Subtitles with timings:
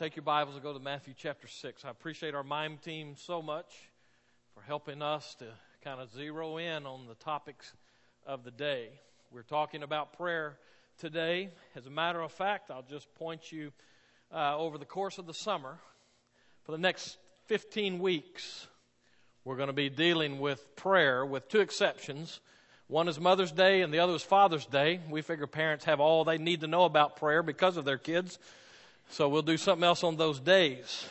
[0.00, 1.84] take your Bibles and go to Matthew chapter 6.
[1.84, 3.66] I appreciate our mime team so much
[4.54, 5.44] for helping us to
[5.84, 7.74] kind of zero in on the topics
[8.26, 8.88] of the day.
[9.30, 10.56] We're talking about prayer
[10.96, 11.50] today.
[11.76, 13.72] As a matter of fact, I'll just point you
[14.34, 15.76] uh, over the course of the summer.
[16.62, 18.68] For the next 15 weeks,
[19.44, 22.40] we're going to be dealing with prayer with two exceptions.
[22.86, 24.98] One is Mother's Day and the other is Father's Day.
[25.10, 28.38] We figure parents have all they need to know about prayer because of their kids.
[29.10, 31.06] So we'll do something else on those days.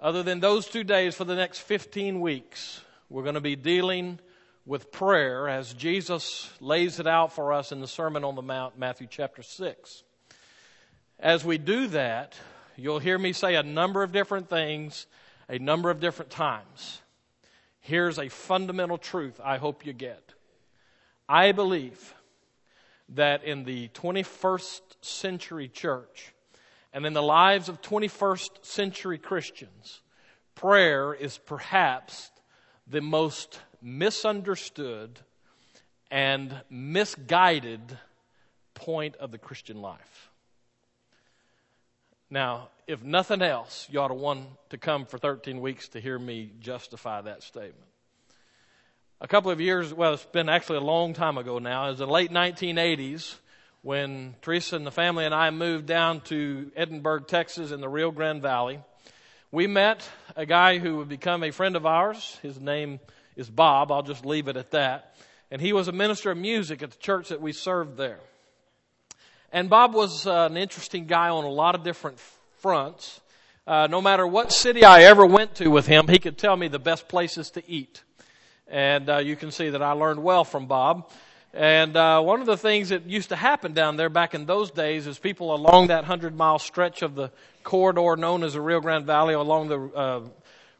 [0.00, 4.18] Other than those two days for the next 15 weeks, we're going to be dealing
[4.64, 8.78] with prayer as Jesus lays it out for us in the Sermon on the Mount,
[8.78, 10.02] Matthew chapter 6.
[11.20, 12.34] As we do that,
[12.74, 15.06] you'll hear me say a number of different things
[15.48, 17.00] a number of different times.
[17.80, 20.34] Here's a fundamental truth I hope you get.
[21.28, 22.14] I believe
[23.10, 26.32] that in the 21st century church,
[26.96, 30.00] and in the lives of 21st century Christians,
[30.54, 32.30] prayer is perhaps
[32.86, 35.20] the most misunderstood
[36.10, 37.98] and misguided
[38.72, 40.30] point of the Christian life.
[42.30, 46.18] Now, if nothing else, you ought to want to come for 13 weeks to hear
[46.18, 47.90] me justify that statement.
[49.20, 51.98] A couple of years, well, it's been actually a long time ago now, it was
[51.98, 53.34] the late 1980s
[53.86, 58.10] when Teresa and the family and I moved down to Edinburg, Texas, in the Rio
[58.10, 58.80] Grande Valley.
[59.52, 62.36] We met a guy who would become a friend of ours.
[62.42, 62.98] His name
[63.36, 63.92] is Bob.
[63.92, 65.14] I'll just leave it at that.
[65.52, 68.18] And he was a minister of music at the church that we served there.
[69.52, 72.18] And Bob was uh, an interesting guy on a lot of different
[72.58, 73.20] fronts.
[73.68, 76.66] Uh, no matter what city I ever went to with him, he could tell me
[76.66, 78.02] the best places to eat.
[78.66, 81.08] And uh, you can see that I learned well from Bob.
[81.52, 84.70] And uh, one of the things that used to happen down there back in those
[84.70, 87.30] days is people along that hundred mile stretch of the
[87.62, 90.20] corridor known as the Rio Grande Valley, along the uh,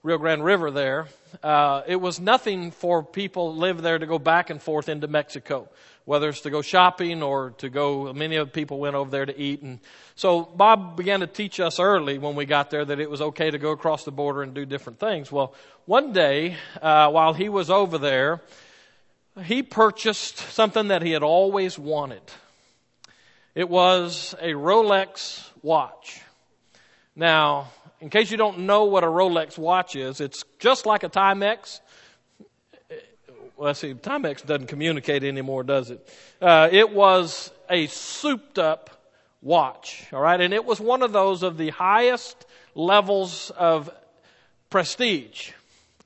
[0.03, 1.09] Rio Grande River there,
[1.43, 5.69] uh, it was nothing for people live there to go back and forth into Mexico,
[6.05, 8.13] whether it's to go shopping or to go.
[8.13, 9.81] Many of the people went over there to eat, and
[10.15, 13.51] so Bob began to teach us early when we got there that it was okay
[13.51, 15.33] to go across the border and do different things.
[15.33, 15.55] Well,
[15.87, 18.43] one day uh, while he was over there
[19.45, 22.23] he purchased something that he had always wanted.
[23.55, 26.21] It was a Rolex watch.
[27.15, 27.69] Now,
[28.01, 31.81] in case you don't know what a Rolex watch is, it's just like a Timex.
[33.57, 36.07] Well, see, Timex doesn't communicate anymore, does it?
[36.41, 38.91] Uh, it was a souped up
[39.41, 40.41] watch, all right?
[40.41, 43.91] And it was one of those of the highest levels of
[44.69, 45.53] prestige.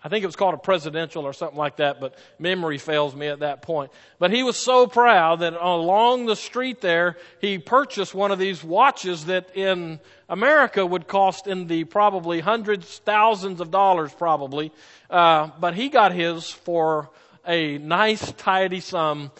[0.03, 3.27] I think it was called a presidential or something like that, but memory fails me
[3.27, 3.93] at that point.
[4.19, 8.65] But he was so proud that along the street there, he purchased one of these
[8.65, 14.73] watches that in America would cost in the probably hundreds, thousands of dollars probably.
[15.11, 17.11] Uh, but he got his for
[17.47, 19.31] a nice, tidy sum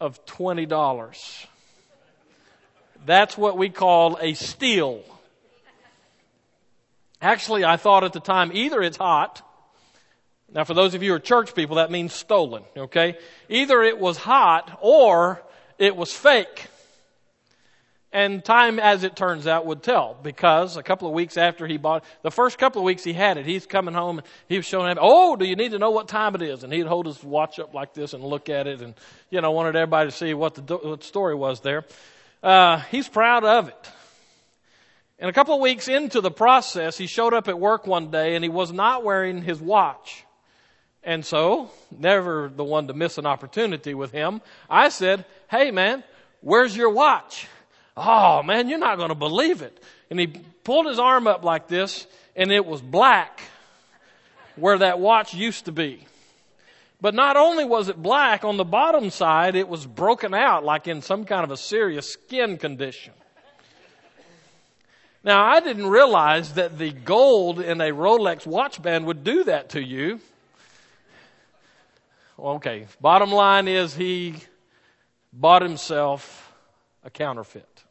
[0.00, 1.46] of $20.
[3.06, 5.02] That's what we call a steal.
[7.22, 9.42] Actually, I thought at the time either it's hot,
[10.52, 13.16] now, for those of you who are church people, that means stolen, okay?
[13.48, 15.42] Either it was hot or
[15.78, 16.66] it was fake.
[18.12, 21.76] And time, as it turns out, would tell because a couple of weeks after he
[21.76, 24.56] bought, it, the first couple of weeks he had it, he's coming home, and he
[24.56, 26.64] was showing him, oh, do you need to know what time it is?
[26.64, 28.94] And he'd hold his watch up like this and look at it and,
[29.30, 31.84] you know, wanted everybody to see what the, what the story was there.
[32.42, 33.90] Uh, he's proud of it.
[35.20, 38.34] And a couple of weeks into the process, he showed up at work one day
[38.34, 40.24] and he was not wearing his watch.
[41.02, 46.04] And so, never the one to miss an opportunity with him, I said, Hey man,
[46.40, 47.48] where's your watch?
[47.96, 49.82] Oh man, you're not going to believe it.
[50.10, 50.26] And he
[50.64, 52.06] pulled his arm up like this,
[52.36, 53.40] and it was black
[54.56, 56.06] where that watch used to be.
[57.00, 60.86] But not only was it black, on the bottom side, it was broken out like
[60.86, 63.14] in some kind of a serious skin condition.
[65.22, 69.70] Now, I didn't realize that the gold in a Rolex watch band would do that
[69.70, 70.20] to you.
[72.42, 74.34] Okay, bottom line is he
[75.30, 76.54] bought himself
[77.04, 77.84] a counterfeit.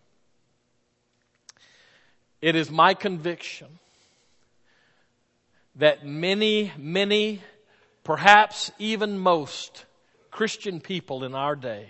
[2.41, 3.67] It is my conviction
[5.75, 7.43] that many, many,
[8.03, 9.85] perhaps even most
[10.31, 11.87] Christian people in our day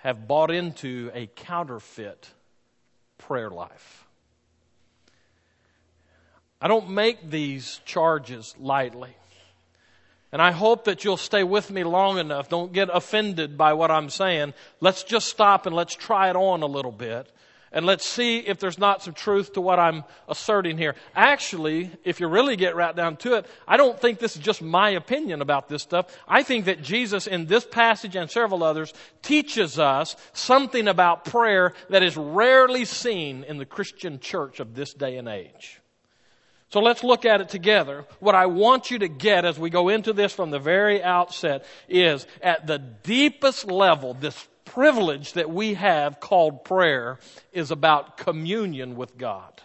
[0.00, 2.30] have bought into a counterfeit
[3.18, 4.06] prayer life.
[6.62, 9.14] I don't make these charges lightly.
[10.36, 12.50] And I hope that you'll stay with me long enough.
[12.50, 14.52] Don't get offended by what I'm saying.
[14.80, 17.32] Let's just stop and let's try it on a little bit.
[17.72, 20.94] and let's see if there's not some truth to what I'm asserting here.
[21.14, 24.62] Actually, if you really get right down to it, I don't think this is just
[24.62, 26.16] my opinion about this stuff.
[26.26, 31.74] I think that Jesus in this passage and several others teaches us something about prayer
[31.90, 35.80] that is rarely seen in the Christian church of this day and age.
[36.68, 38.04] So let's look at it together.
[38.18, 41.64] What I want you to get as we go into this from the very outset
[41.88, 47.18] is at the deepest level, this privilege that we have called prayer
[47.52, 49.62] is about communion with God.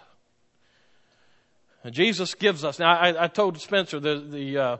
[1.83, 2.77] And Jesus gives us.
[2.77, 4.77] Now, I, I told Spencer the the uh,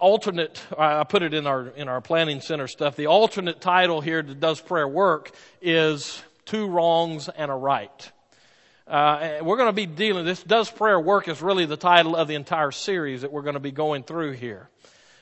[0.00, 0.60] alternate.
[0.76, 2.96] I put it in our in our planning center stuff.
[2.96, 5.30] The alternate title here that does prayer work
[5.62, 8.12] is two wrongs and a right.
[8.90, 10.24] Uh, we're going to be dealing.
[10.24, 13.54] This does prayer work is really the title of the entire series that we're going
[13.54, 14.68] to be going through here.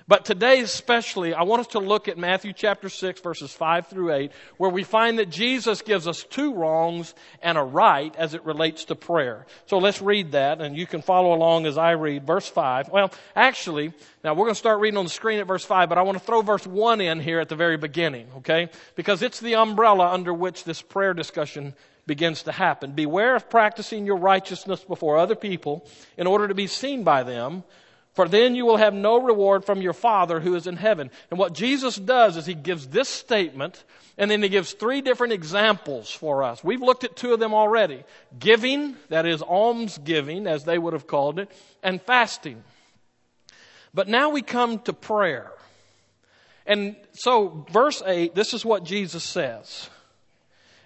[0.07, 4.15] But today especially, I want us to look at Matthew chapter 6 verses 5 through
[4.15, 8.43] 8, where we find that Jesus gives us two wrongs and a right as it
[8.47, 9.45] relates to prayer.
[9.67, 12.89] So let's read that, and you can follow along as I read verse 5.
[12.89, 13.93] Well, actually,
[14.25, 16.17] now we're going to start reading on the screen at verse 5, but I want
[16.17, 18.71] to throw verse 1 in here at the very beginning, okay?
[18.95, 21.75] Because it's the umbrella under which this prayer discussion
[22.09, 22.91] begins to happen.
[22.91, 27.63] Beware of practicing your righteousness before other people in order to be seen by them
[28.19, 31.09] for then you will have no reward from your Father who is in heaven.
[31.31, 33.85] And what Jesus does is he gives this statement,
[34.17, 36.65] and then he gives three different examples for us.
[36.65, 38.03] We've looked at two of them already.
[38.37, 41.49] Giving, that is alms giving, as they would have called it,
[41.81, 42.65] and fasting.
[43.95, 45.53] But now we come to prayer.
[46.67, 49.91] And so, verse 8, this is what Jesus says.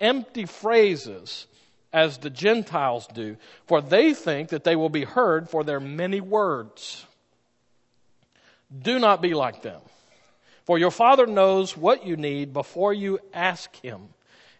[0.00, 1.46] empty phrases
[1.92, 3.36] as the Gentiles do,
[3.66, 7.04] for they think that they will be heard for their many words.
[8.76, 9.80] Do not be like them,
[10.64, 14.08] for your Father knows what you need before you ask Him.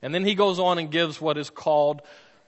[0.03, 2.03] And then he goes on and gives what is called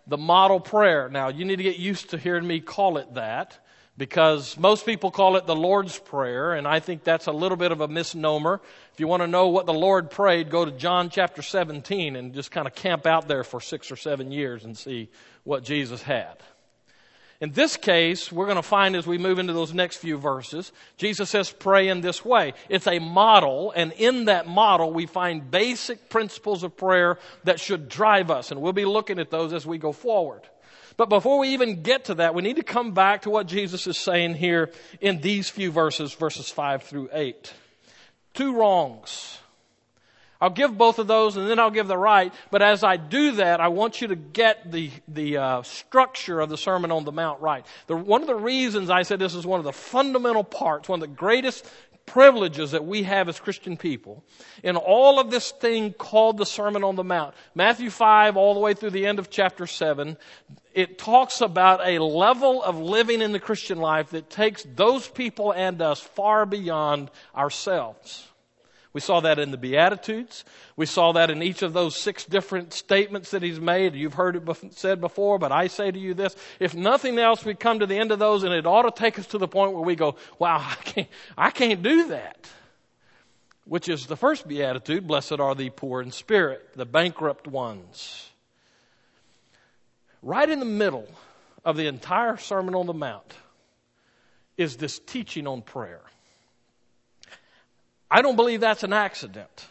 [0.06, 1.08] the model prayer.
[1.08, 3.58] Now, you need to get used to hearing me call it that
[4.02, 7.70] because most people call it the Lord's Prayer, and I think that's a little bit
[7.70, 8.60] of a misnomer.
[8.92, 12.34] If you want to know what the Lord prayed, go to John chapter 17 and
[12.34, 15.08] just kind of camp out there for six or seven years and see
[15.44, 16.34] what Jesus had.
[17.40, 20.72] In this case, we're going to find as we move into those next few verses,
[20.96, 22.54] Jesus says, pray in this way.
[22.68, 27.88] It's a model, and in that model, we find basic principles of prayer that should
[27.88, 30.42] drive us, and we'll be looking at those as we go forward.
[30.96, 33.86] But before we even get to that, we need to come back to what Jesus
[33.86, 37.52] is saying here in these few verses, verses 5 through 8.
[38.34, 39.38] Two wrongs.
[40.42, 42.34] I'll give both of those and then I'll give the right.
[42.50, 46.50] But as I do that, I want you to get the, the uh, structure of
[46.50, 47.64] the Sermon on the Mount right.
[47.86, 51.00] The, one of the reasons I said this is one of the fundamental parts, one
[51.00, 51.64] of the greatest
[52.06, 54.24] privileges that we have as Christian people
[54.64, 57.34] in all of this thing called the Sermon on the Mount.
[57.54, 60.16] Matthew 5 all the way through the end of chapter 7,
[60.74, 65.52] it talks about a level of living in the Christian life that takes those people
[65.52, 68.28] and us far beyond ourselves.
[68.92, 70.44] We saw that in the Beatitudes.
[70.76, 73.94] We saw that in each of those six different statements that he's made.
[73.94, 76.36] You've heard it said before, but I say to you this.
[76.60, 79.18] If nothing else, we come to the end of those and it ought to take
[79.18, 81.08] us to the point where we go, wow, I can't,
[81.38, 82.46] I can't do that.
[83.64, 88.31] Which is the first beatitude, blessed are the poor in spirit, the bankrupt ones.
[90.22, 91.08] Right in the middle
[91.64, 93.34] of the entire Sermon on the Mount
[94.56, 96.02] is this teaching on prayer.
[98.10, 99.66] I don't believe that's an accident.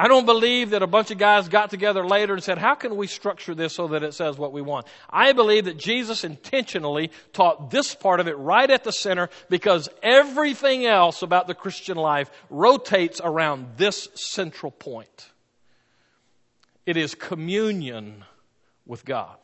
[0.00, 2.96] I don't believe that a bunch of guys got together later and said, how can
[2.96, 4.86] we structure this so that it says what we want?
[5.10, 9.88] I believe that Jesus intentionally taught this part of it right at the center because
[10.00, 15.30] everything else about the Christian life rotates around this central point.
[16.86, 18.24] It is communion
[18.88, 19.38] with God.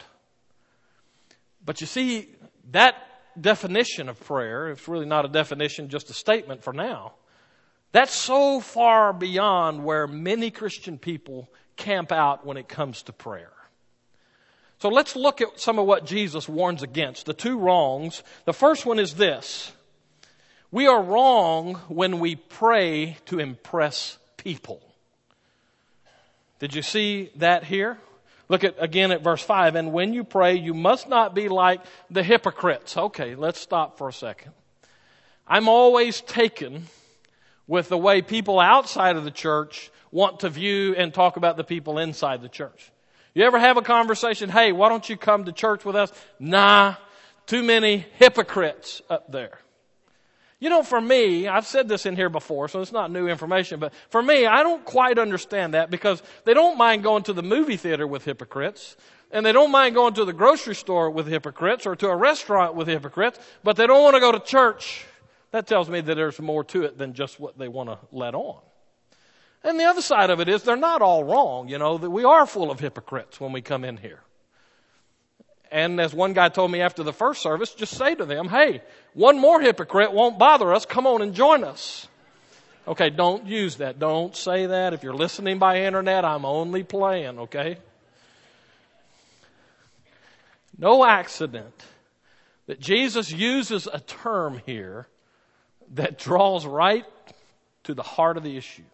[1.64, 2.28] But you see,
[2.72, 2.96] that
[3.40, 7.12] definition of prayer, it's really not a definition, just a statement for now
[7.94, 13.52] that's so far beyond where many Christian people camp out when it comes to prayer.
[14.80, 17.24] So let's look at some of what Jesus warns against.
[17.24, 18.24] The two wrongs.
[18.46, 19.70] The first one is this.
[20.72, 24.82] We are wrong when we pray to impress people.
[26.58, 27.96] Did you see that here?
[28.48, 29.74] Look at again at verse 5.
[29.74, 32.96] And when you pray, you must not be like the hypocrites.
[32.96, 34.52] Okay, let's stop for a second.
[35.46, 36.86] I'm always taken
[37.66, 41.64] with the way people outside of the church want to view and talk about the
[41.64, 42.90] people inside the church.
[43.34, 46.12] You ever have a conversation, hey, why don't you come to church with us?
[46.38, 46.94] Nah,
[47.46, 49.58] too many hypocrites up there.
[50.64, 53.80] You know, for me, I've said this in here before, so it's not new information,
[53.80, 57.42] but for me, I don't quite understand that because they don't mind going to the
[57.42, 58.96] movie theater with hypocrites,
[59.30, 62.76] and they don't mind going to the grocery store with hypocrites or to a restaurant
[62.76, 65.04] with hypocrites, but they don't want to go to church.
[65.50, 68.34] That tells me that there's more to it than just what they want to let
[68.34, 68.62] on.
[69.64, 72.24] And the other side of it is they're not all wrong, you know, that we
[72.24, 74.20] are full of hypocrites when we come in here.
[75.74, 78.80] And as one guy told me after the first service, just say to them, hey,
[79.12, 80.86] one more hypocrite won't bother us.
[80.86, 82.06] Come on and join us.
[82.86, 83.98] Okay, don't use that.
[83.98, 84.94] Don't say that.
[84.94, 87.78] If you're listening by internet, I'm only playing, okay?
[90.78, 91.84] No accident
[92.66, 95.08] that Jesus uses a term here
[95.94, 97.04] that draws right
[97.82, 98.84] to the heart of the issue.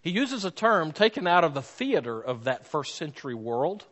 [0.00, 3.84] He uses a term taken out of the theater of that first century world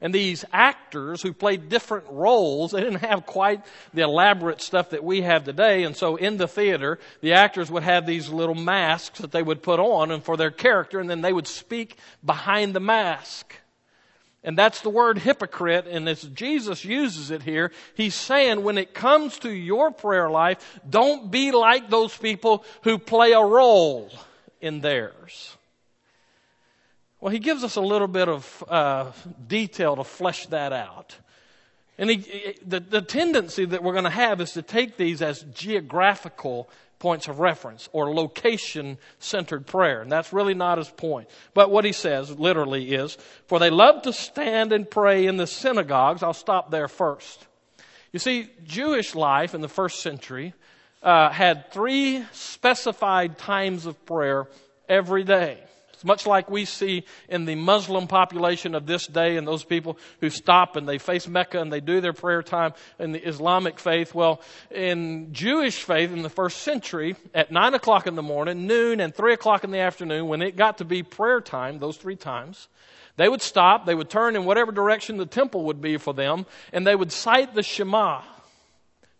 [0.00, 5.02] and these actors who played different roles, they didn't have quite the elaborate stuff that
[5.02, 5.82] we have today.
[5.82, 9.62] And so in the theater, the actors would have these little masks that they would
[9.62, 13.54] put on and for their character, and then they would speak behind the mask.
[14.44, 18.94] And that's the word hypocrite, and as Jesus uses it here, he's saying when it
[18.94, 24.10] comes to your prayer life, don't be like those people who play a role
[24.60, 25.57] in theirs.
[27.20, 29.12] Well, he gives us a little bit of uh,
[29.46, 31.16] detail to flesh that out.
[31.98, 35.42] And he, the, the tendency that we're going to have is to take these as
[35.52, 36.70] geographical
[37.00, 40.00] points of reference or location centered prayer.
[40.00, 41.28] And that's really not his point.
[41.54, 45.46] But what he says literally is, for they love to stand and pray in the
[45.46, 46.22] synagogues.
[46.22, 47.46] I'll stop there first.
[48.12, 50.54] You see, Jewish life in the first century
[51.02, 54.48] uh, had three specified times of prayer
[54.88, 55.58] every day.
[55.98, 59.98] It's much like we see in the Muslim population of this day and those people
[60.20, 63.80] who stop and they face Mecca and they do their prayer time in the Islamic
[63.80, 64.14] faith.
[64.14, 64.40] Well,
[64.70, 69.12] in Jewish faith in the first century, at 9 o'clock in the morning, noon, and
[69.12, 72.68] 3 o'clock in the afternoon, when it got to be prayer time, those three times,
[73.16, 76.46] they would stop, they would turn in whatever direction the temple would be for them,
[76.72, 78.22] and they would cite the Shema.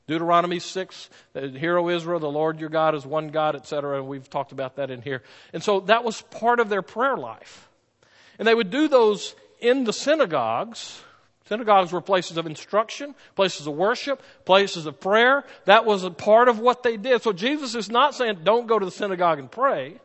[0.09, 3.99] Deuteronomy 6, uh, Hear, O Israel, the Lord your God is one God, etc.
[3.99, 5.23] And we've talked about that in here.
[5.53, 7.69] And so that was part of their prayer life.
[8.39, 11.03] And they would do those in the synagogues.
[11.47, 15.45] Synagogues were places of instruction, places of worship, places of prayer.
[15.67, 17.23] That was a part of what they did.
[17.23, 19.99] So Jesus is not saying don't go to the synagogue and pray.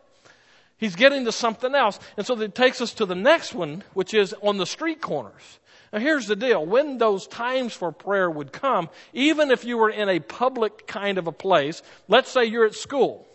[0.77, 1.97] He's getting to something else.
[2.17, 5.59] And so that takes us to the next one, which is on the street corners.
[5.93, 6.65] Now here's the deal.
[6.65, 11.19] When those times for prayer would come, even if you were in a public kind
[11.19, 13.27] of a place, let's say you're at school,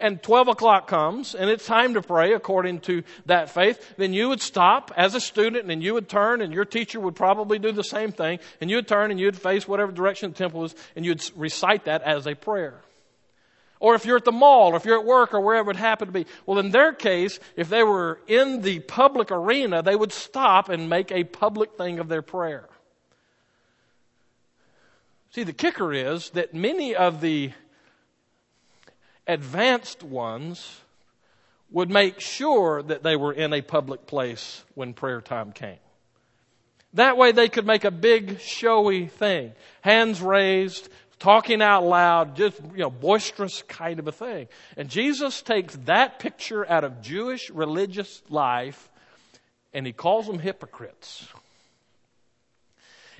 [0.00, 4.28] and 12 o'clock comes and it's time to pray according to that faith, then you
[4.28, 7.70] would stop as a student and you would turn and your teacher would probably do
[7.70, 10.74] the same thing and you would turn and you'd face whatever direction the temple is
[10.96, 12.80] and you'd recite that as a prayer.
[13.82, 16.12] Or if you're at the mall, or if you're at work, or wherever it happened
[16.12, 16.30] to be.
[16.46, 20.88] Well, in their case, if they were in the public arena, they would stop and
[20.88, 22.68] make a public thing of their prayer.
[25.30, 27.50] See, the kicker is that many of the
[29.26, 30.80] advanced ones
[31.72, 35.78] would make sure that they were in a public place when prayer time came.
[36.94, 39.54] That way they could make a big showy thing.
[39.80, 40.88] Hands raised,
[41.22, 44.48] talking out loud, just, you know, boisterous kind of a thing.
[44.76, 48.90] And Jesus takes that picture out of Jewish religious life
[49.72, 51.28] and he calls them hypocrites.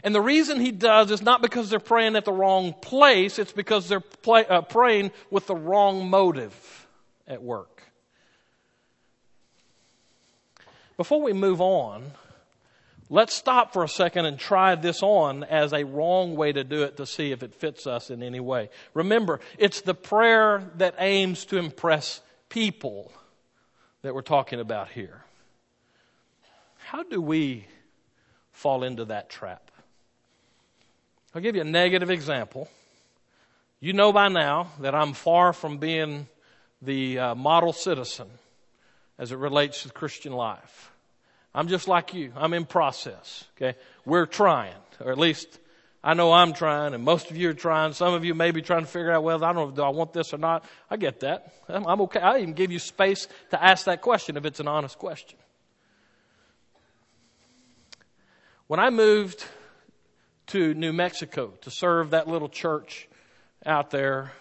[0.02, 3.52] And the reason he does is not because they're praying at the wrong place, it's
[3.52, 6.88] because they're play, uh, praying with the wrong motive
[7.28, 7.84] at work.
[10.96, 12.10] Before we move on,
[13.12, 16.84] Let's stop for a second and try this on as a wrong way to do
[16.84, 18.70] it to see if it fits us in any way.
[18.94, 23.12] Remember, it's the prayer that aims to impress people
[24.00, 25.24] that we're talking about here.
[26.86, 27.66] How do we
[28.50, 29.70] fall into that trap?
[31.34, 32.70] I'll give you a negative example.
[33.78, 36.28] You know by now that I'm far from being
[36.80, 38.30] the uh, model citizen
[39.18, 40.91] as it relates to Christian life.
[41.54, 42.32] I'm just like you.
[42.36, 43.44] I'm in process.
[43.56, 43.78] Okay.
[44.04, 45.58] We're trying, or at least
[46.02, 47.92] I know I'm trying, and most of you are trying.
[47.92, 49.90] Some of you may be trying to figure out, well, I don't know, do I
[49.90, 50.64] want this or not?
[50.90, 51.52] I get that.
[51.68, 52.20] I'm, I'm okay.
[52.20, 55.38] I even give you space to ask that question if it's an honest question.
[58.66, 59.44] When I moved
[60.48, 63.08] to New Mexico to serve that little church
[63.64, 64.32] out there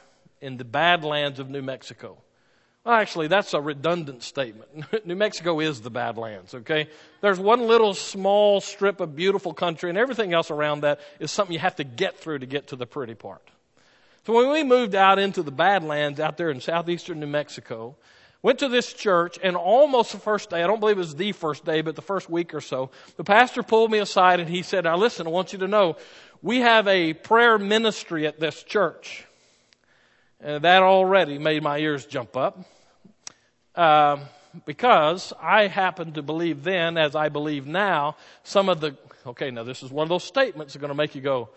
[0.41, 2.17] in the Badlands of New Mexico.
[2.83, 4.71] Well, actually, that's a redundant statement.
[5.05, 6.89] New Mexico is the Badlands, okay?
[7.21, 11.53] There's one little small strip of beautiful country, and everything else around that is something
[11.53, 13.47] you have to get through to get to the pretty part.
[14.25, 17.97] So when we moved out into the Badlands out there in southeastern New Mexico,
[18.41, 21.33] went to this church, and almost the first day, I don't believe it was the
[21.33, 24.63] first day, but the first week or so, the pastor pulled me aside and he
[24.63, 25.97] said, Now listen, I want you to know,
[26.41, 29.25] we have a prayer ministry at this church.
[30.43, 32.57] Uh, that already made my ears jump up.
[33.75, 34.17] Uh,
[34.65, 39.63] because I happen to believe then, as I believe now, some of the, okay, now
[39.63, 41.49] this is one of those statements that are going to make you go,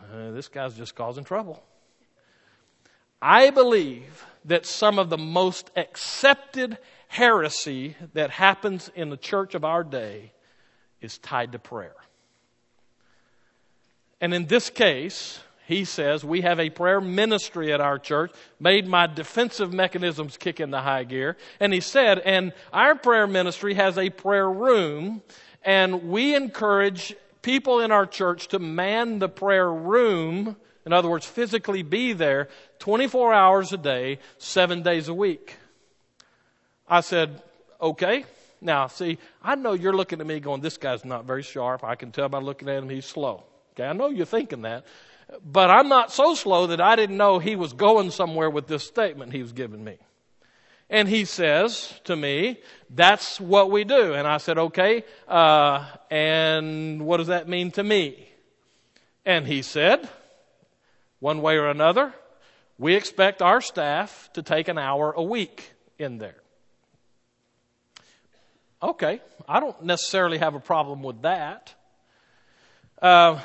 [0.00, 1.62] uh, this guy's just causing trouble.
[3.20, 9.66] I believe that some of the most accepted heresy that happens in the church of
[9.66, 10.32] our day
[11.02, 11.94] is tied to prayer.
[14.18, 18.86] And in this case, he says, we have a prayer ministry at our church, made
[18.86, 21.36] my defensive mechanisms kick into high gear.
[21.60, 25.22] And he said, and our prayer ministry has a prayer room,
[25.62, 30.56] and we encourage people in our church to man the prayer room.
[30.84, 32.48] In other words, physically be there
[32.80, 35.56] 24 hours a day, seven days a week.
[36.88, 37.40] I said,
[37.80, 38.24] okay.
[38.60, 41.82] Now, see, I know you're looking at me going, this guy's not very sharp.
[41.84, 43.44] I can tell by looking at him he's slow.
[43.72, 44.84] Okay, I know you're thinking that.
[45.44, 48.84] But I'm not so slow that I didn't know he was going somewhere with this
[48.84, 49.98] statement he was giving me.
[50.90, 52.60] And he says to me,
[52.90, 54.12] that's what we do.
[54.12, 58.28] And I said, okay, uh, and what does that mean to me?
[59.24, 60.06] And he said,
[61.18, 62.12] one way or another,
[62.78, 66.42] we expect our staff to take an hour a week in there.
[68.82, 71.72] Okay, I don't necessarily have a problem with that.
[73.00, 73.40] Uh,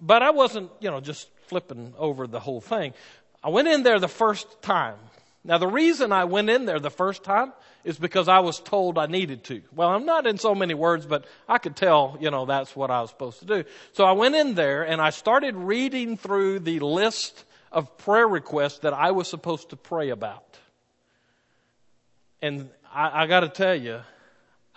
[0.00, 2.94] but I wasn't, you know, just flipping over the whole thing.
[3.42, 4.96] I went in there the first time.
[5.42, 8.98] Now, the reason I went in there the first time is because I was told
[8.98, 9.62] I needed to.
[9.74, 12.90] Well, I'm not in so many words, but I could tell, you know, that's what
[12.90, 13.64] I was supposed to do.
[13.92, 18.80] So I went in there and I started reading through the list of prayer requests
[18.80, 20.58] that I was supposed to pray about.
[22.42, 24.00] And I, I got to tell you,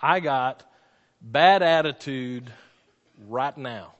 [0.00, 0.62] I got
[1.20, 2.50] bad attitude
[3.28, 3.94] right now.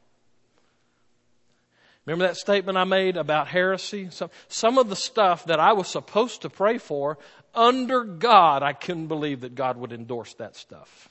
[2.07, 4.09] Remember that statement I made about heresy?
[4.11, 7.19] Some, some of the stuff that I was supposed to pray for,
[7.55, 11.09] under God, I couldn't believe that God would endorse that stuff.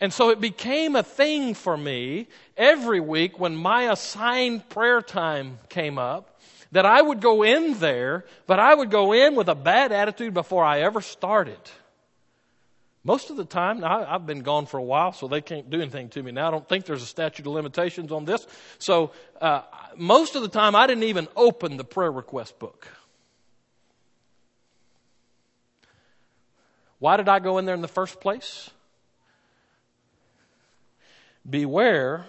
[0.00, 5.58] And so it became a thing for me every week when my assigned prayer time
[5.68, 6.40] came up
[6.72, 10.34] that I would go in there, but I would go in with a bad attitude
[10.34, 11.58] before I ever started.
[13.06, 15.78] Most of the time, I, have been gone for a while, so they can't do
[15.78, 16.48] anything to me now.
[16.48, 18.46] I don't think there's a statute of limitations on this.
[18.78, 19.12] So,
[19.42, 19.60] uh,
[19.94, 22.88] most of the time, I didn't even open the prayer request book.
[26.98, 28.70] Why did I go in there in the first place?
[31.48, 32.24] Beware,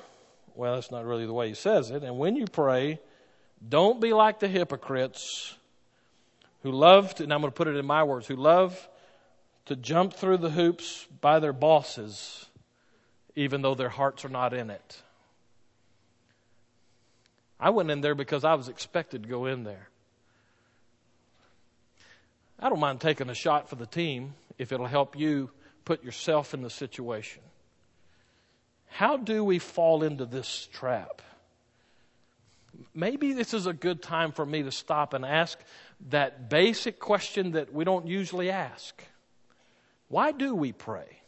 [0.56, 3.00] well, that's not really the way he says it, and when you pray,
[3.68, 5.56] don't be like the hypocrites
[6.64, 8.90] who love to, and I'm going to put it in my words, who love
[9.66, 12.46] to jump through the hoops by their bosses,
[13.36, 15.02] even though their hearts are not in it.
[17.60, 19.90] I went in there because I was expected to go in there.
[22.60, 25.50] I don't mind taking a shot for the team if it'll help you
[25.84, 27.42] put yourself in the situation.
[28.88, 31.22] How do we fall into this trap?
[32.94, 35.60] Maybe this is a good time for me to stop and ask
[36.10, 39.02] that basic question that we don't usually ask.
[40.16, 41.20] Why do we pray?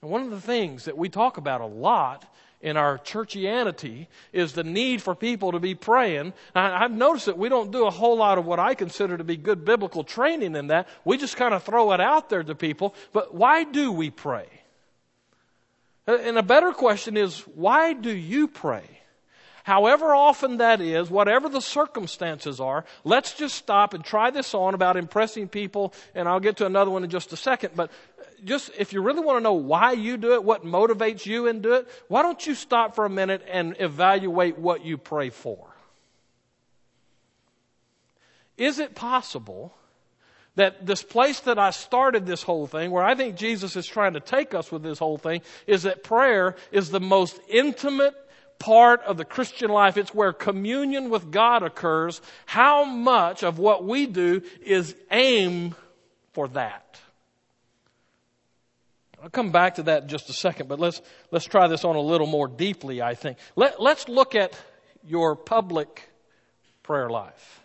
[0.00, 2.24] And one of the things that we talk about a lot
[2.60, 6.34] in our churchianity is the need for people to be praying.
[6.54, 9.36] I've noticed that we don't do a whole lot of what I consider to be
[9.36, 10.86] good biblical training in that.
[11.04, 12.94] We just kind of throw it out there to people.
[13.12, 14.46] But why do we pray?
[16.06, 18.95] Uh, and a better question is, why do you pray?
[19.66, 24.74] However often that is, whatever the circumstances are, let's just stop and try this on
[24.74, 27.90] about impressing people, and I'll get to another one in just a second, but
[28.44, 31.64] just if you really want to know why you do it, what motivates you and
[31.64, 35.66] do it, why don't you stop for a minute and evaluate what you pray for?
[38.56, 39.74] Is it possible
[40.54, 44.12] that this place that I started this whole thing, where I think Jesus is trying
[44.12, 48.14] to take us with this whole thing, is that prayer is the most intimate
[48.58, 49.96] part of the Christian life.
[49.96, 52.20] It's where communion with God occurs.
[52.46, 55.74] How much of what we do is aim
[56.32, 57.00] for that?
[59.22, 61.96] I'll come back to that in just a second, but let's, let's try this on
[61.96, 63.38] a little more deeply, I think.
[63.56, 64.56] Let, let's look at
[65.04, 66.08] your public
[66.82, 67.62] prayer life.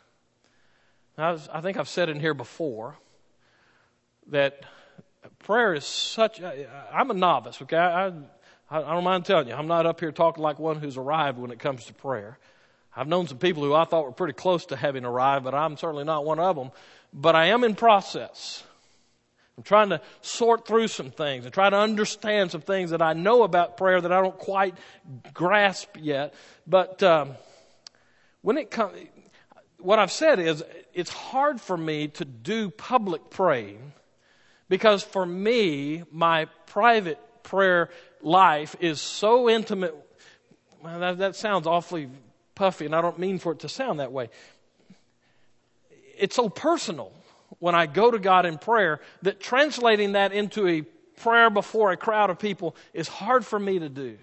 [1.18, 2.98] Now, I think I've said in here before
[4.28, 4.64] that
[5.40, 7.78] prayer is such, I'm a novice, okay?
[7.78, 8.12] I,
[8.72, 11.52] I, don't mind telling you, I'm not up here talking like one who's arrived when
[11.52, 12.40] it comes to prayer.
[12.96, 15.76] I've known some people who I thought were pretty close to having arrived, but I'm
[15.76, 16.72] certainly not one of them.
[17.14, 18.64] But I am in process.
[19.58, 23.12] I'm trying to sort through some things and try to understand some things that I
[23.12, 24.76] know about prayer that I don't quite
[25.34, 26.34] grasp yet.
[26.66, 27.32] But um,
[28.42, 28.98] when it comes,
[29.80, 33.92] what I've said is it's hard for me to do public praying
[34.70, 37.90] because for me, my private prayer
[38.24, 39.96] life is so intimate.
[40.84, 42.10] Well, that, that sounds awfully
[42.56, 44.30] puffy, and I don't mean for it to sound that way.
[46.18, 47.12] It's so personal
[47.60, 50.82] when I go to God in prayer that translating that into a
[51.22, 54.18] prayer before a crowd of people is hard for me to do.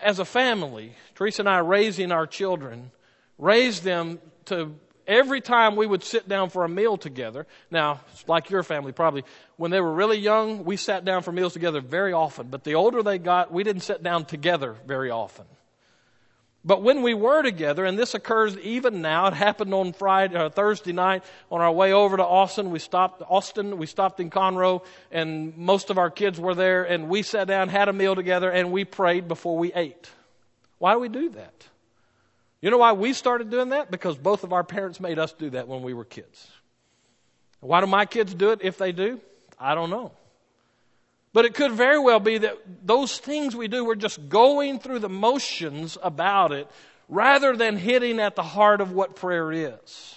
[0.00, 2.90] As a family, Teresa and I raising our children,
[3.38, 4.74] raised them to
[5.06, 7.46] every time we would sit down for a meal together.
[7.70, 9.24] Now, like your family probably,
[9.56, 12.48] when they were really young, we sat down for meals together very often.
[12.48, 15.46] But the older they got, we didn't sit down together very often.
[16.66, 20.48] But when we were together, and this occurs even now, it happened on Friday, uh,
[20.48, 22.70] Thursday night on our way over to Austin.
[22.70, 23.76] We stopped Austin.
[23.76, 26.84] We stopped in Conroe, and most of our kids were there.
[26.84, 30.08] And we sat down, had a meal together, and we prayed before we ate.
[30.78, 31.68] Why do we do that?
[32.64, 33.90] You know why we started doing that?
[33.90, 36.48] Because both of our parents made us do that when we were kids.
[37.60, 39.20] Why do my kids do it if they do?
[39.60, 40.12] I don't know.
[41.34, 45.00] But it could very well be that those things we do, we're just going through
[45.00, 46.66] the motions about it
[47.06, 50.14] rather than hitting at the heart of what prayer is.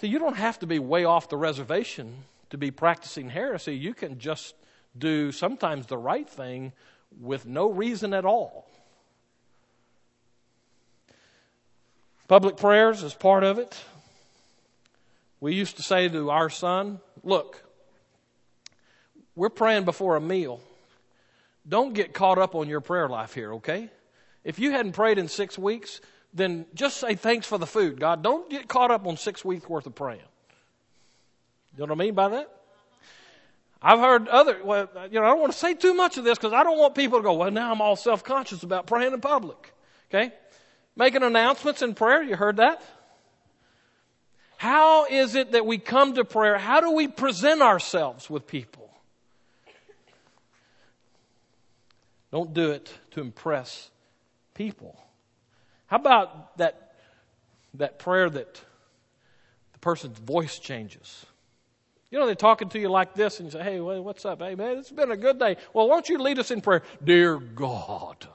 [0.00, 2.14] See, you don't have to be way off the reservation
[2.48, 3.76] to be practicing heresy.
[3.76, 4.54] You can just
[4.96, 6.72] do sometimes the right thing
[7.20, 8.70] with no reason at all.
[12.28, 13.78] Public prayers is part of it.
[15.40, 17.62] We used to say to our son, Look,
[19.36, 20.60] we're praying before a meal.
[21.68, 23.88] Don't get caught up on your prayer life here, okay?
[24.44, 26.00] If you hadn't prayed in six weeks,
[26.34, 28.22] then just say thanks for the food, God.
[28.22, 30.20] Don't get caught up on six weeks worth of praying.
[31.76, 32.50] You know what I mean by that?
[33.80, 36.38] I've heard other, well, you know, I don't want to say too much of this
[36.38, 39.12] because I don't want people to go, well, now I'm all self conscious about praying
[39.12, 39.72] in public.
[40.10, 40.32] Okay?
[40.96, 42.82] Making announcements in prayer, you heard that?
[44.56, 46.56] How is it that we come to prayer?
[46.56, 48.90] How do we present ourselves with people?
[52.30, 53.90] Don't do it to impress
[54.54, 54.98] people.
[55.86, 56.96] How about that,
[57.74, 58.60] that prayer that
[59.72, 61.26] the person's voice changes?
[62.10, 64.40] You know, they're talking to you like this, and you say, Hey, what's up?
[64.40, 65.56] Hey, man, it's been a good day.
[65.72, 66.82] Well, why don't you lead us in prayer?
[67.02, 68.26] Dear God,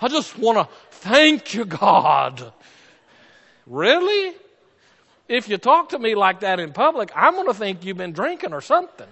[0.00, 2.52] I just want to thank you, God.
[3.66, 4.34] Really?
[5.28, 8.12] If you talk to me like that in public, I'm going to think you've been
[8.12, 9.06] drinking or something.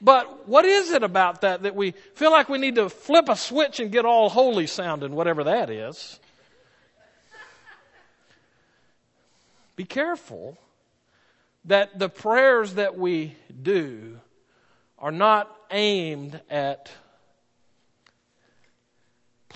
[0.00, 3.36] But what is it about that that we feel like we need to flip a
[3.36, 6.20] switch and get all holy sounding, whatever that is?
[9.74, 10.56] Be careful
[11.64, 14.18] that the prayers that we do
[14.98, 16.90] are not aimed at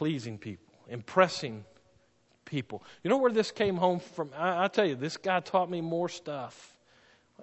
[0.00, 1.62] pleasing people, impressing
[2.46, 2.82] people.
[3.04, 4.30] You know where this came home from?
[4.34, 6.74] I, I tell you, this guy taught me more stuff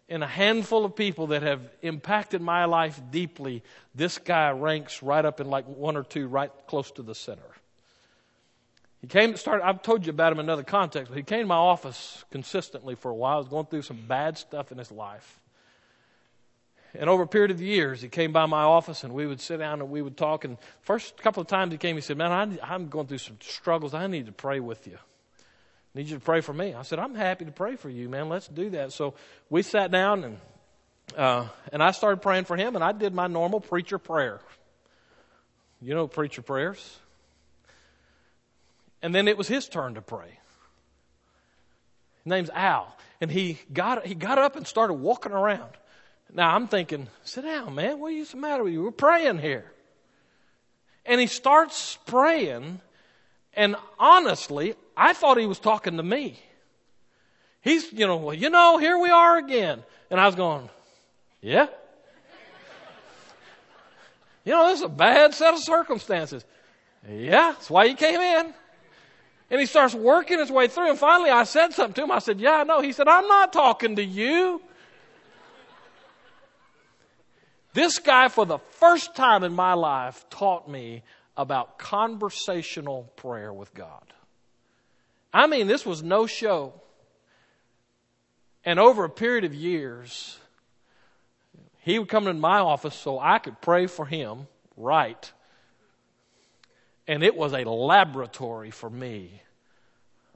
[0.09, 3.61] in a handful of people that have impacted my life deeply,
[3.93, 7.51] this guy ranks right up in like one or two, right close to the center.
[9.01, 11.45] He came, started, I've told you about him in another context, but he came to
[11.45, 13.35] my office consistently for a while.
[13.35, 15.39] I was going through some bad stuff in his life.
[16.95, 19.57] And over a period of years, he came by my office and we would sit
[19.57, 20.45] down and we would talk.
[20.45, 23.37] And first couple of times he came, he said, Man, I, I'm going through some
[23.41, 23.93] struggles.
[23.93, 24.97] I need to pray with you
[25.97, 26.73] need you to pray for me.
[26.73, 28.29] I said, I'm happy to pray for you, man.
[28.29, 28.91] Let's do that.
[28.91, 29.15] So
[29.49, 30.37] we sat down and,
[31.17, 34.39] uh, and I started praying for him and I did my normal preacher prayer.
[35.81, 36.99] You know preacher prayers.
[39.01, 40.39] And then it was his turn to pray.
[42.23, 42.95] His name's Al.
[43.19, 45.71] And he got, he got up and started walking around.
[46.33, 47.99] Now I'm thinking, sit down, man.
[47.99, 48.83] What is the matter with you?
[48.83, 49.71] We're praying here.
[51.05, 52.81] And he starts praying.
[53.53, 56.39] And honestly, I thought he was talking to me.
[57.61, 59.83] He's, you know, well, you know, here we are again.
[60.09, 60.69] And I was going,
[61.41, 61.67] yeah.
[64.45, 66.45] you know, this is a bad set of circumstances.
[67.09, 68.53] Yeah, that's why you came in.
[69.49, 70.89] And he starts working his way through.
[70.89, 72.11] And finally, I said something to him.
[72.11, 72.81] I said, Yeah, I know.
[72.81, 74.61] He said, I'm not talking to you.
[77.77, 81.03] This guy, for the first time in my life, taught me
[81.37, 84.01] about conversational prayer with God.
[85.31, 86.73] I mean, this was no show.
[88.65, 90.39] And over a period of years,
[91.81, 95.31] he would come into my office so I could pray for him right.
[97.07, 99.43] And it was a laboratory for me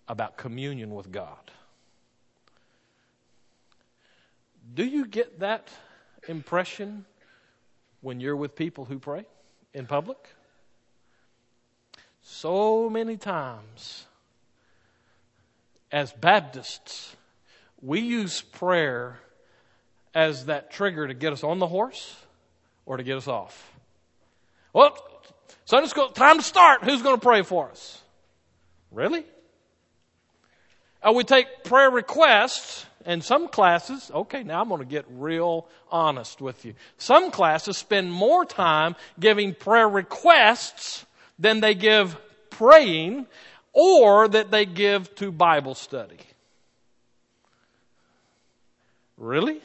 [0.08, 1.49] about communion with God.
[4.75, 5.69] Do you get that
[6.27, 7.08] impression
[8.01, 9.25] when you're with people who pray
[9.73, 10.17] in public?
[12.21, 14.05] So many times,
[15.91, 17.15] as Baptists,
[17.81, 19.19] we use prayer
[20.13, 22.15] as that trigger to get us on the horse
[22.85, 23.71] or to get us off.
[24.73, 24.97] Well,
[25.65, 26.83] Sunday school, time to start.
[26.83, 28.01] Who's going to pray for us?
[28.91, 29.25] Really?
[31.01, 35.67] Uh, we take prayer requests and some classes, okay, now I'm going to get real
[35.91, 36.73] honest with you.
[36.97, 41.05] Some classes spend more time giving prayer requests
[41.39, 42.17] than they give
[42.49, 43.27] praying
[43.73, 46.19] or that they give to Bible study.
[49.17, 49.61] Really?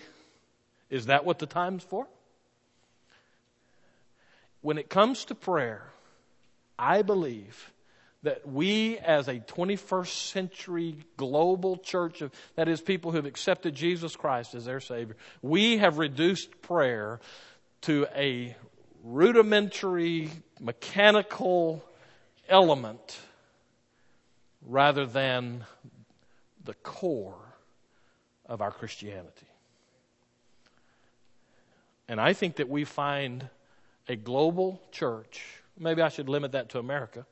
[0.91, 2.07] Is that what the time's for?
[4.61, 5.85] When it comes to prayer,
[6.79, 7.73] I believe
[8.27, 13.73] that we as a 21st century global church of, that is people who have accepted
[13.73, 17.21] Jesus Christ as their Savior, we have reduced prayer
[17.83, 18.57] to a
[19.05, 21.85] rudimentary mechanical
[22.49, 23.17] element
[24.67, 25.65] rather than
[26.65, 27.55] the core
[28.45, 29.47] of our Christianity.
[32.09, 33.49] And I think that we find
[34.09, 35.45] a global church,
[35.79, 37.25] maybe I should limit that to America,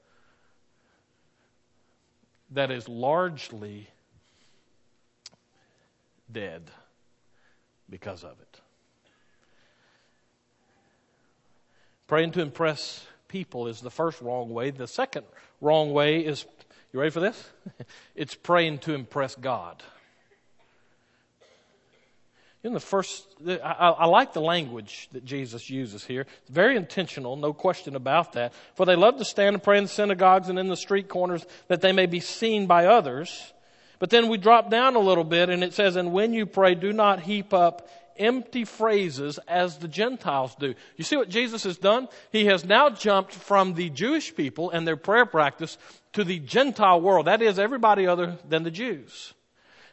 [2.50, 3.88] that is largely
[6.30, 6.70] dead
[7.88, 8.60] because of it.
[12.06, 14.70] Praying to impress people is the first wrong way.
[14.70, 15.24] The second
[15.60, 16.44] wrong way is,
[16.92, 17.50] you ready for this?
[18.14, 19.82] it's praying to impress God.
[22.64, 26.24] In the first, I, I, like the language that Jesus uses here.
[26.48, 28.54] Very intentional, no question about that.
[28.74, 31.44] For they love to stand and pray in the synagogues and in the street corners
[31.68, 33.52] that they may be seen by others.
[33.98, 36.74] But then we drop down a little bit and it says, and when you pray,
[36.74, 40.74] do not heap up empty phrases as the Gentiles do.
[40.96, 42.08] You see what Jesus has done?
[42.32, 45.76] He has now jumped from the Jewish people and their prayer practice
[46.14, 47.26] to the Gentile world.
[47.26, 49.34] That is everybody other than the Jews.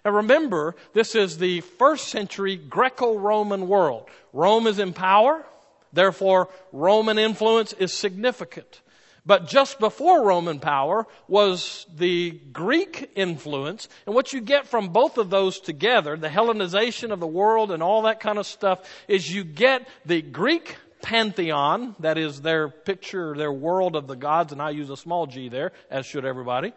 [0.04, 4.10] Now remember, this is the first century Greco-Roman world.
[4.34, 5.46] Rome is in power,
[5.94, 8.82] therefore Roman influence is significant.
[9.24, 13.88] But just before Roman power was the Greek influence.
[14.08, 17.84] And what you get from both of those together, the Hellenization of the world and
[17.84, 23.36] all that kind of stuff, is you get the Greek pantheon, that is their picture,
[23.36, 26.74] their world of the gods, and I use a small g there, as should everybody.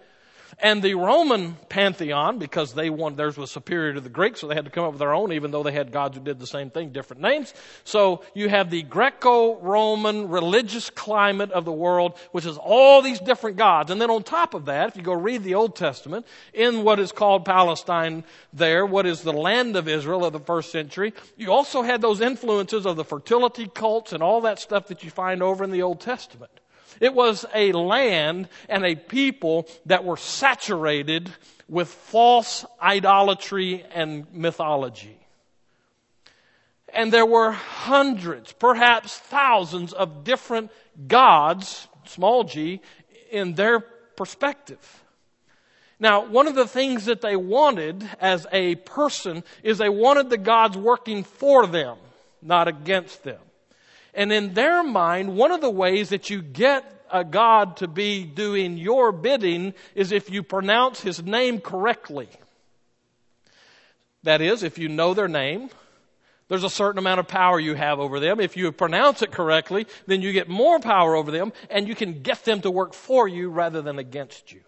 [0.59, 4.55] And the Roman pantheon, because they wanted, theirs was superior to the Greek, so they
[4.55, 6.47] had to come up with their own, even though they had gods who did the
[6.47, 7.53] same thing, different names.
[7.85, 13.57] So you have the Greco-Roman religious climate of the world, which is all these different
[13.57, 13.90] gods.
[13.90, 16.99] And then on top of that, if you go read the Old Testament, in what
[16.99, 21.53] is called Palestine there, what is the land of Israel of the first century, you
[21.53, 25.43] also had those influences of the fertility cults and all that stuff that you find
[25.43, 26.53] over in the Old Testament.
[27.01, 31.31] It was a land and a people that were saturated
[31.69, 35.19] with false idolatry and mythology.
[36.93, 40.71] And there were hundreds, perhaps thousands of different
[41.09, 42.81] gods, small g,
[43.31, 45.05] in their perspective.
[45.99, 50.39] Now, one of the things that they wanted as a person is they wanted the
[50.39, 51.97] gods working for them,
[52.43, 53.41] not against them.
[54.14, 58.24] And in their mind, one of the ways that you get a God to be
[58.24, 62.29] doing your bidding is if you pronounce his name correctly.
[64.22, 65.68] That is, if you know their name,
[66.48, 68.40] there's a certain amount of power you have over them.
[68.40, 72.22] If you pronounce it correctly, then you get more power over them and you can
[72.22, 74.61] get them to work for you rather than against you.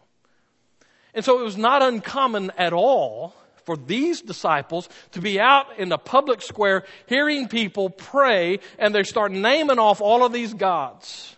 [1.14, 3.34] And so it was not uncommon at all
[3.66, 9.02] for these disciples to be out in the public square hearing people pray and they
[9.02, 11.36] start naming off all of these gods.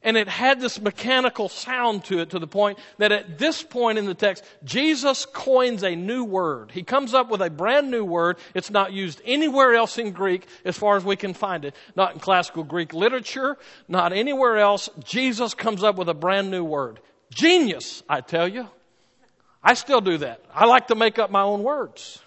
[0.00, 3.98] And it had this mechanical sound to it to the point that at this point
[3.98, 6.70] in the text, Jesus coins a new word.
[6.70, 8.38] He comes up with a brand new word.
[8.54, 11.74] It's not used anywhere else in Greek as far as we can find it.
[11.96, 14.88] Not in classical Greek literature, not anywhere else.
[15.02, 17.00] Jesus comes up with a brand new word.
[17.34, 18.68] Genius, I tell you.
[19.62, 20.42] I still do that.
[20.54, 22.20] I like to make up my own words.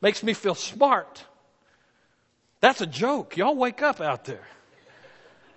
[0.00, 1.24] Makes me feel smart.
[2.60, 3.36] That's a joke.
[3.36, 4.46] Y'all wake up out there.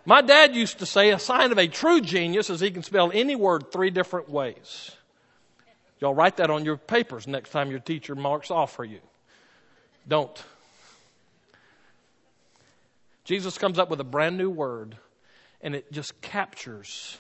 [0.05, 3.12] My dad used to say a sign of a true genius is he can spell
[3.13, 4.91] any word three different ways.
[5.99, 8.99] Y'all write that on your papers next time your teacher marks off for you.
[10.08, 10.43] Don't.
[13.25, 14.95] Jesus comes up with a brand new word
[15.62, 17.17] and it just captures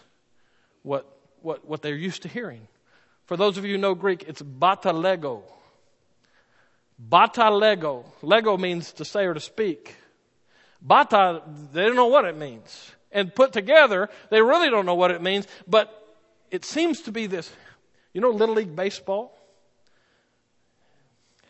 [0.81, 1.05] what,
[1.41, 2.67] what, what they're used to hearing.
[3.29, 5.43] For those of you who know Greek, it's batalego.
[6.99, 8.03] Batalego.
[8.23, 9.93] Lego means to say or to speak.
[10.81, 12.91] Bata, they don't know what it means.
[13.11, 15.93] And put together, they really don't know what it means, but
[16.49, 17.51] it seems to be this.
[18.13, 19.37] You know Little League Baseball?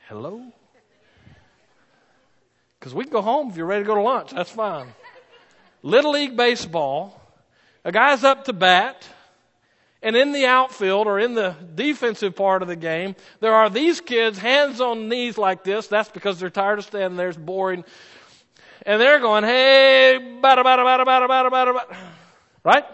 [0.09, 0.51] Hello?
[2.77, 4.31] Because we can go home if you're ready to go to lunch.
[4.31, 4.89] That's fine.
[5.81, 7.21] Little League Baseball,
[7.85, 9.07] a guy's up to bat,
[10.01, 13.99] and in the outfield or in the defensive part of the game, there are these
[13.99, 15.87] kids, hands on knees like this.
[15.87, 17.29] That's because they're tired of standing there.
[17.29, 17.83] It's boring.
[18.85, 21.97] And they're going, hey, bada, bada, bada, bada, bada, bada, bada.
[22.63, 22.85] Right?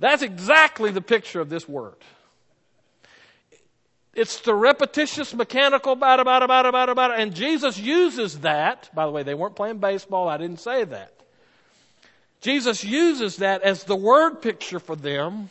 [0.00, 1.96] That's exactly the picture of this word.
[4.14, 7.18] It's the repetitious, mechanical, bada, bada, bada, bada, bada.
[7.18, 8.88] And Jesus uses that.
[8.94, 10.28] By the way, they weren't playing baseball.
[10.28, 11.12] I didn't say that.
[12.40, 15.50] Jesus uses that as the word picture for them.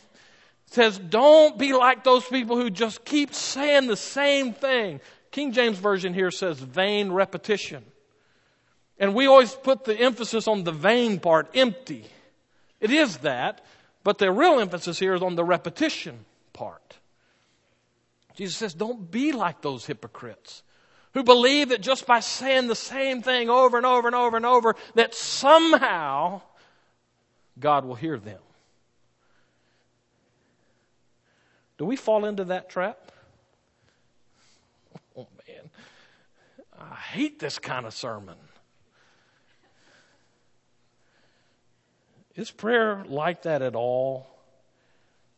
[0.74, 5.00] Says, don't be like those people who just keep saying the same thing.
[5.30, 7.84] King James Version here says vain repetition.
[8.98, 12.04] And we always put the emphasis on the vain part, empty.
[12.80, 13.64] It is that,
[14.02, 16.98] but the real emphasis here is on the repetition part.
[18.34, 20.64] Jesus says, don't be like those hypocrites
[21.12, 24.44] who believe that just by saying the same thing over and over and over and
[24.44, 26.42] over, that somehow
[27.60, 28.40] God will hear them.
[31.78, 33.12] Do we fall into that trap?
[35.16, 35.70] Oh man,
[36.78, 38.36] I hate this kind of sermon.
[42.36, 44.28] Is prayer like that at all?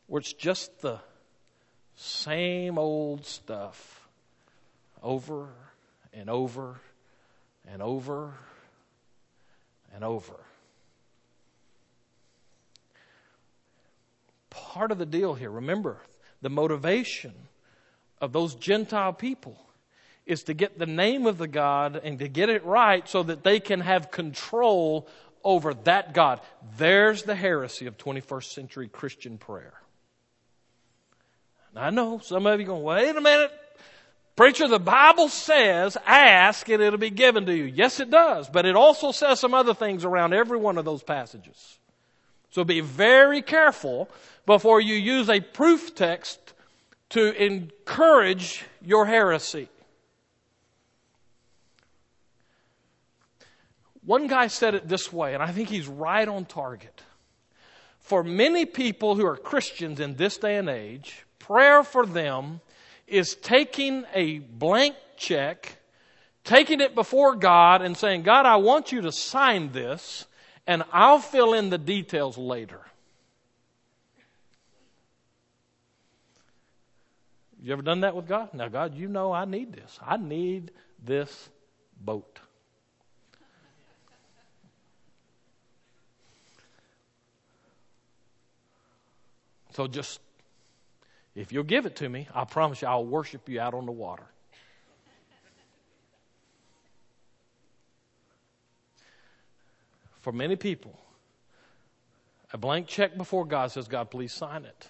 [0.06, 1.00] Where it's just the
[1.94, 4.08] same old stuff
[5.02, 5.48] over
[6.12, 6.80] and over
[7.70, 8.34] and over
[9.94, 10.34] and over.
[14.50, 15.98] Part of the deal here, remember,
[16.42, 17.34] the motivation
[18.20, 19.58] of those Gentile people
[20.24, 23.44] is to get the name of the God and to get it right so that
[23.44, 25.08] they can have control
[25.44, 26.40] over that God.
[26.76, 29.74] There's the heresy of 21st century Christian prayer.
[31.76, 33.52] I know some of you going, wait a minute.
[34.34, 37.64] Preacher, the Bible says, ask and it'll be given to you.
[37.64, 38.48] Yes, it does.
[38.48, 41.78] But it also says some other things around every one of those passages.
[42.56, 44.08] So be very careful
[44.46, 46.54] before you use a proof text
[47.10, 49.68] to encourage your heresy.
[54.06, 57.02] One guy said it this way, and I think he's right on target.
[57.98, 62.62] For many people who are Christians in this day and age, prayer for them
[63.06, 65.76] is taking a blank check,
[66.42, 70.24] taking it before God, and saying, God, I want you to sign this,
[70.66, 72.80] and I'll fill in the details later.
[77.62, 78.54] You ever done that with God?
[78.54, 79.98] Now, God, you know I need this.
[80.04, 80.70] I need
[81.04, 81.48] this
[82.00, 82.38] boat.
[89.72, 90.20] So just,
[91.34, 93.92] if you'll give it to me, I promise you I'll worship you out on the
[93.92, 94.24] water.
[100.26, 100.98] For many people,
[102.52, 104.88] a blank check before God says, God, please sign it.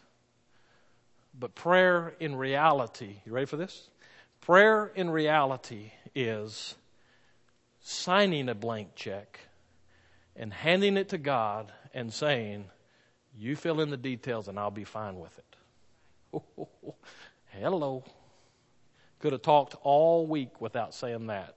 [1.38, 3.90] But prayer in reality, you ready for this?
[4.40, 6.74] Prayer in reality is
[7.82, 9.40] signing a blank check
[10.34, 12.64] and handing it to God and saying,
[13.36, 16.40] you fill in the details and I'll be fine with it.
[17.48, 18.04] hello.
[19.18, 21.56] Could have talked all week without saying that.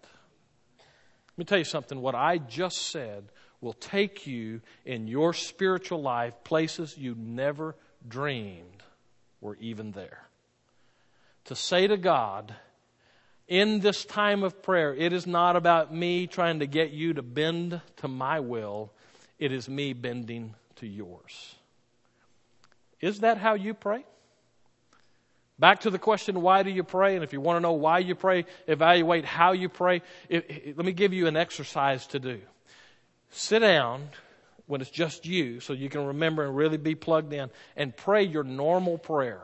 [1.30, 2.02] Let me tell you something.
[2.02, 3.30] What I just said
[3.62, 7.76] will take you in your spiritual life places you never
[8.08, 8.84] dreamed
[9.42, 10.28] were even there.
[11.46, 12.54] To say to God,
[13.48, 17.22] in this time of prayer, it is not about me trying to get you to
[17.22, 18.92] bend to my will,
[19.40, 21.56] it is me bending to yours.
[23.02, 24.06] Is that how you pray?
[25.58, 27.16] Back to the question, why do you pray?
[27.16, 30.02] And if you want to know why you pray, evaluate how you pray.
[30.30, 32.40] It, it, let me give you an exercise to do.
[33.32, 34.10] Sit down,
[34.70, 38.24] when it's just you so you can remember and really be plugged in and pray
[38.24, 39.42] your normal prayer.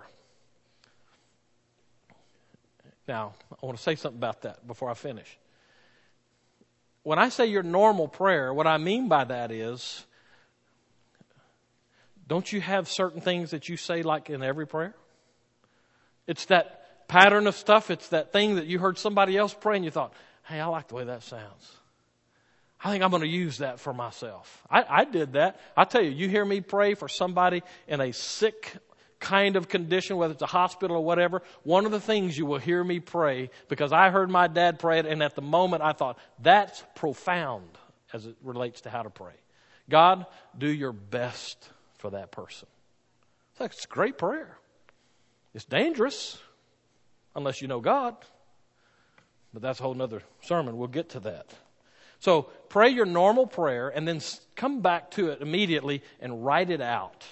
[3.08, 5.40] Now, I want to say something about that before I finish.
[7.02, 10.06] When I say your normal prayer, what I mean by that is
[12.28, 14.96] don't you have certain things that you say like in every prayer?
[16.28, 17.90] It's that pattern of stuff.
[17.90, 20.14] It's that thing that you heard somebody else pray and you thought,
[20.44, 21.72] hey, I like the way that sounds.
[22.86, 24.62] I think I'm going to use that for myself.
[24.70, 25.60] I, I did that.
[25.76, 28.78] I tell you, you hear me pray for somebody in a sick
[29.20, 32.60] kind of condition, whether it's a hospital or whatever, one of the things you will
[32.60, 35.94] hear me pray, because I heard my dad pray it, and at the moment I
[35.94, 37.68] thought, that's profound
[38.14, 39.34] as it relates to how to pray.
[39.90, 41.68] God, do your best
[41.98, 42.68] for that person.
[43.60, 44.60] It's a great prayer.
[45.56, 46.38] It's dangerous
[47.36, 48.16] unless you know God.
[49.54, 50.78] But that's a whole other sermon.
[50.78, 51.52] We'll get to that.
[52.20, 54.22] So pray your normal prayer and then
[54.56, 57.24] come back to it immediately and write it out.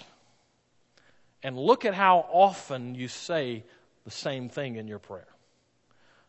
[1.42, 3.64] And look at how often you say
[4.04, 5.26] the same thing in your prayer.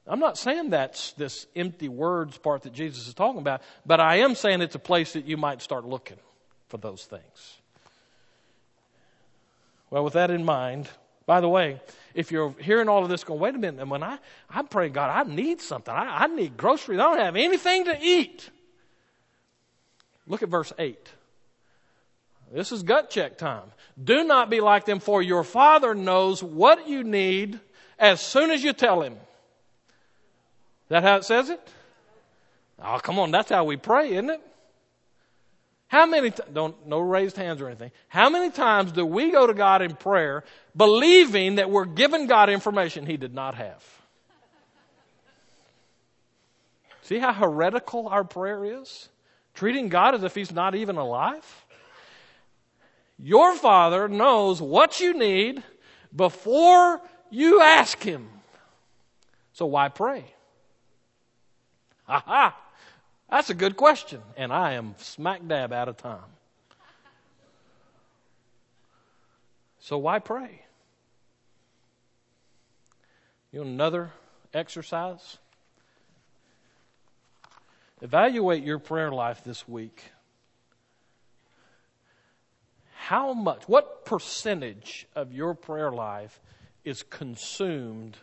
[0.07, 4.17] I'm not saying that's this empty words part that Jesus is talking about, but I
[4.17, 6.17] am saying it's a place that you might start looking
[6.67, 7.57] for those things.
[9.89, 10.89] Well, with that in mind,
[11.25, 11.81] by the way,
[12.15, 14.17] if you're hearing all of this going, wait a minute, and when I,
[14.49, 15.93] I'm praying, God, I need something.
[15.93, 16.99] I, I need groceries.
[16.99, 18.49] I don't have anything to eat.
[20.25, 20.97] Look at verse 8.
[22.53, 23.63] This is gut check time.
[24.01, 27.59] Do not be like them, for your Father knows what you need
[27.99, 29.17] as soon as you tell Him.
[30.87, 31.59] That how it says it?
[32.81, 34.41] Oh, come on, that's how we pray, isn't it?
[35.87, 37.91] How many, t- don't, no raised hands or anything.
[38.07, 40.43] How many times do we go to God in prayer
[40.75, 43.83] believing that we're giving God information He did not have?
[47.03, 49.09] See how heretical our prayer is?
[49.53, 51.45] Treating God as if He's not even alive?
[53.19, 55.63] Your Father knows what you need
[56.13, 58.27] before you ask Him.
[59.53, 60.25] So why pray?
[62.07, 62.57] Aha!
[63.29, 66.19] That's a good question, and I am smack dab out of time.
[69.79, 70.61] So why pray?
[73.51, 74.11] You know, another
[74.53, 75.37] exercise?
[78.01, 80.03] Evaluate your prayer life this week.
[82.93, 86.41] How much, what percentage of your prayer life
[86.83, 88.17] is consumed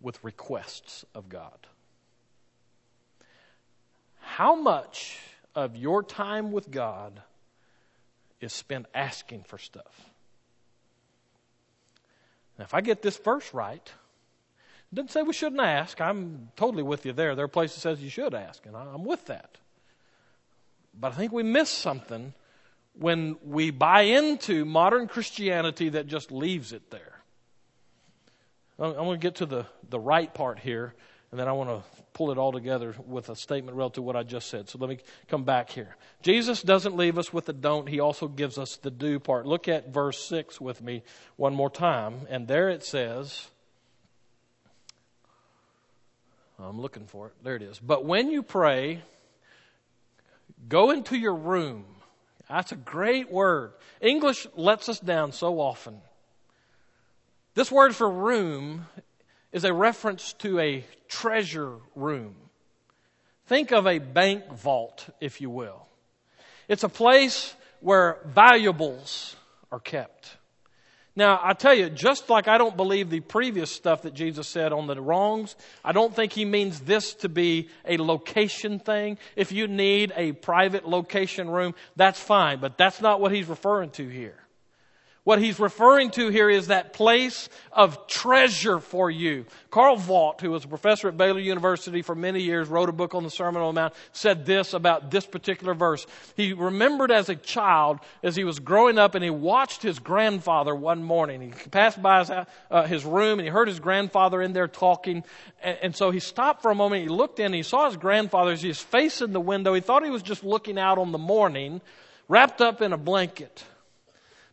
[0.00, 1.66] with requests of God?
[4.38, 5.18] How much
[5.56, 7.22] of your time with God
[8.40, 10.08] is spent asking for stuff?
[12.56, 16.00] Now, if I get this verse right, it doesn't say we shouldn't ask.
[16.00, 17.34] I'm totally with you there.
[17.34, 19.58] There are places that says you should ask, and I'm with that.
[20.94, 22.32] But I think we miss something
[22.96, 27.18] when we buy into modern Christianity that just leaves it there.
[28.78, 30.94] I'm going to get to the, the right part here.
[31.30, 31.82] And then I want to
[32.14, 34.68] pull it all together with a statement relative to what I just said.
[34.68, 34.98] So let me
[35.28, 35.96] come back here.
[36.22, 39.46] Jesus doesn't leave us with the don't, he also gives us the do part.
[39.46, 41.02] Look at verse 6 with me
[41.36, 42.26] one more time.
[42.30, 43.48] And there it says,
[46.58, 47.34] I'm looking for it.
[47.42, 47.78] There it is.
[47.78, 49.02] But when you pray,
[50.68, 51.84] go into your room.
[52.48, 53.72] That's a great word.
[54.00, 56.00] English lets us down so often.
[57.54, 58.86] This word for room
[59.52, 62.34] is a reference to a treasure room.
[63.46, 65.86] Think of a bank vault, if you will.
[66.68, 69.36] It's a place where valuables
[69.72, 70.36] are kept.
[71.16, 74.72] Now, I tell you, just like I don't believe the previous stuff that Jesus said
[74.72, 79.18] on the wrongs, I don't think he means this to be a location thing.
[79.34, 83.90] If you need a private location room, that's fine, but that's not what he's referring
[83.92, 84.38] to here.
[85.28, 89.44] What he's referring to here is that place of treasure for you.
[89.70, 93.14] Carl Vaught, who was a professor at Baylor University for many years, wrote a book
[93.14, 96.06] on the Sermon on the Mount, said this about this particular verse.
[96.34, 100.74] He remembered as a child, as he was growing up, and he watched his grandfather
[100.74, 101.52] one morning.
[101.62, 105.24] He passed by his, uh, his room and he heard his grandfather in there talking.
[105.62, 107.02] And, and so he stopped for a moment.
[107.02, 109.74] He looked in and he saw his grandfather as he was facing the window.
[109.74, 111.82] He thought he was just looking out on the morning,
[112.28, 113.62] wrapped up in a blanket.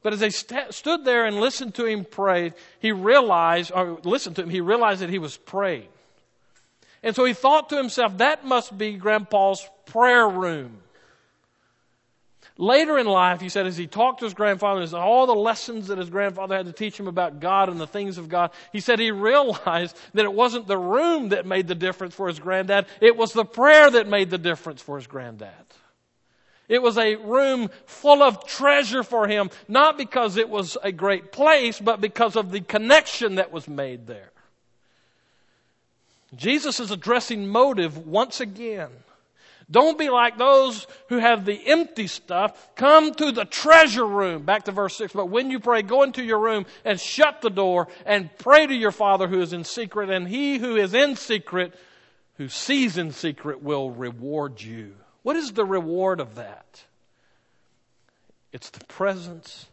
[0.06, 4.36] But as they st- stood there and listened to him pray, he realized, or listened
[4.36, 5.88] to him, he realized that he was praying.
[7.02, 10.78] And so he thought to himself, that must be Grandpa's prayer room.
[12.56, 15.88] Later in life, he said, as he talked to his grandfather, and all the lessons
[15.88, 18.82] that his grandfather had to teach him about God and the things of God, he
[18.82, 22.86] said he realized that it wasn't the room that made the difference for his granddad,
[23.02, 25.50] it was the prayer that made the difference for his granddad.
[26.68, 31.32] It was a room full of treasure for him, not because it was a great
[31.32, 34.32] place, but because of the connection that was made there.
[36.36, 38.90] Jesus is addressing motive once again.
[39.70, 42.76] Don't be like those who have the empty stuff.
[42.76, 44.44] Come to the treasure room.
[44.44, 45.14] Back to verse 6.
[45.14, 48.76] But when you pray, go into your room and shut the door and pray to
[48.76, 51.74] your Father who is in secret, and he who is in secret,
[52.38, 54.94] who sees in secret, will reward you.
[55.26, 56.84] What is the reward of that?
[58.54, 59.66] It's the presence,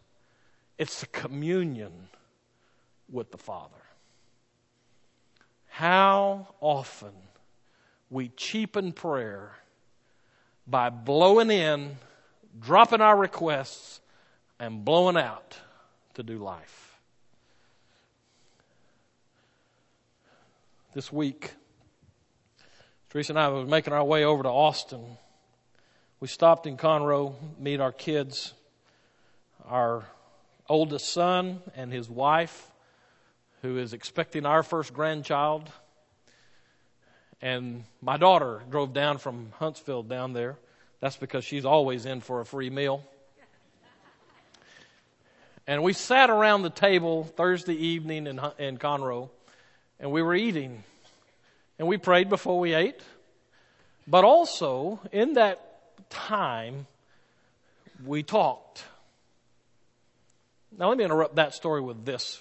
[0.78, 1.92] it's the communion
[3.10, 3.82] with the Father.
[5.68, 7.12] How often
[8.08, 9.52] we cheapen prayer
[10.66, 11.98] by blowing in,
[12.58, 14.00] dropping our requests,
[14.58, 15.58] and blowing out
[16.14, 16.98] to do life.
[20.94, 21.50] This week,
[23.10, 25.18] Teresa and I were making our way over to Austin.
[26.22, 28.54] We stopped in Conroe, meet our kids.
[29.66, 30.04] Our
[30.68, 32.70] oldest son and his wife,
[33.62, 35.68] who is expecting our first grandchild.
[37.40, 40.58] And my daughter drove down from Huntsville down there.
[41.00, 43.02] That's because she's always in for a free meal.
[45.66, 49.28] And we sat around the table Thursday evening in, in Conroe,
[49.98, 50.84] and we were eating.
[51.80, 53.00] And we prayed before we ate.
[54.06, 55.71] But also, in that
[56.12, 56.86] time,
[58.04, 58.84] we talked.
[60.78, 62.40] Now, let me interrupt that story with this.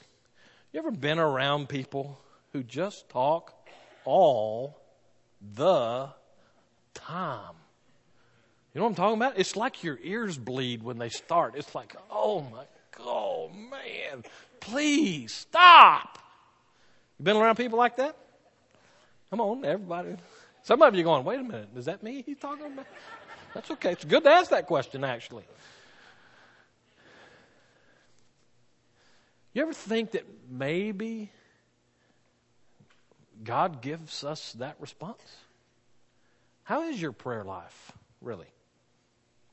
[0.71, 2.19] You ever been around people
[2.53, 3.53] who just talk
[4.05, 4.79] all
[5.55, 6.09] the
[6.93, 7.55] time.
[8.73, 9.37] You know what I'm talking about?
[9.37, 11.55] It's like your ears bleed when they start.
[11.55, 12.63] It's like, oh my,
[12.99, 14.23] oh man,
[14.61, 16.19] please stop.
[17.19, 18.15] You been around people like that?
[19.29, 20.15] Come on, everybody.
[20.63, 22.85] Some of you are going, wait a minute, is that me he's talking about?
[23.53, 23.91] That's okay.
[23.91, 25.43] It's good to ask that question, actually.
[29.53, 31.31] You ever think that maybe
[33.43, 35.21] God gives us that response?
[36.63, 37.91] How is your prayer life,
[38.21, 38.47] really?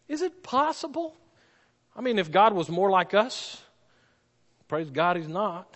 [0.07, 1.17] Is it possible?
[1.97, 3.61] I mean, if God was more like us,
[4.69, 5.75] praise God, He's not.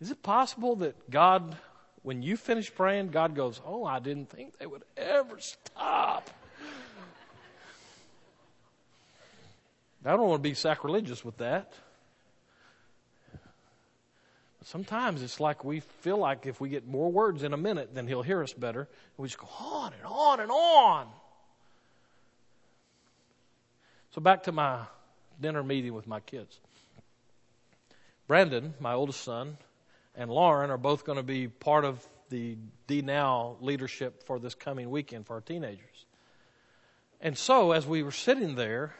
[0.00, 1.56] Is it possible that God,
[2.02, 6.30] when you finish praying, God goes, Oh, I didn't think they would ever stop?
[10.04, 11.72] I don't want to be sacrilegious with that.
[14.64, 18.06] Sometimes it's like we feel like if we get more words in a minute, then
[18.06, 18.80] he'll hear us better.
[18.80, 21.08] And we just go on and on and on.
[24.14, 24.80] So back to my
[25.40, 26.58] dinner meeting with my kids.
[28.26, 29.56] Brandon, my oldest son,
[30.18, 32.58] and Lauren are both going to be part of the
[32.88, 36.06] D Now leadership for this coming weekend for our teenagers.
[37.20, 38.94] And so, as we were sitting there,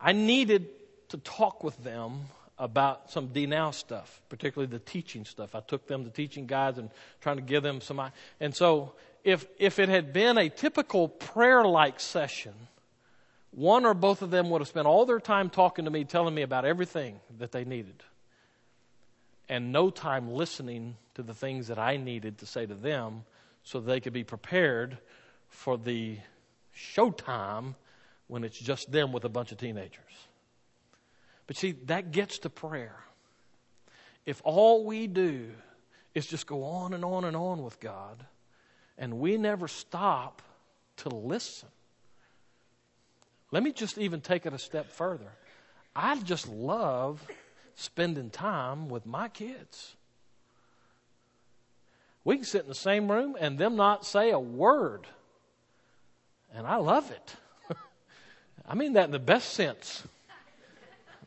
[0.00, 0.68] I needed
[1.08, 2.20] to talk with them
[2.56, 5.56] about some D Now stuff, particularly the teaching stuff.
[5.56, 6.90] I took them to teaching guides and
[7.20, 8.00] trying to give them some.
[8.38, 8.92] And so,
[9.24, 12.54] if if it had been a typical prayer-like session,
[13.50, 16.34] one or both of them would have spent all their time talking to me, telling
[16.34, 18.02] me about everything that they needed,
[19.48, 23.24] and no time listening to the things that I needed to say to them,
[23.62, 24.98] so they could be prepared
[25.48, 26.18] for the
[26.76, 27.74] showtime
[28.26, 30.28] when it's just them with a bunch of teenagers.
[31.46, 32.96] But see, that gets to prayer.
[34.26, 35.50] If all we do
[36.14, 38.24] is just go on and on and on with God,
[38.96, 40.42] and we never stop
[40.98, 41.68] to listen.
[43.50, 45.32] Let me just even take it a step further.
[45.94, 47.24] I just love
[47.74, 49.96] spending time with my kids.
[52.24, 55.06] We can sit in the same room and them not say a word.
[56.54, 57.36] And I love it.
[58.68, 60.04] I mean that in the best sense.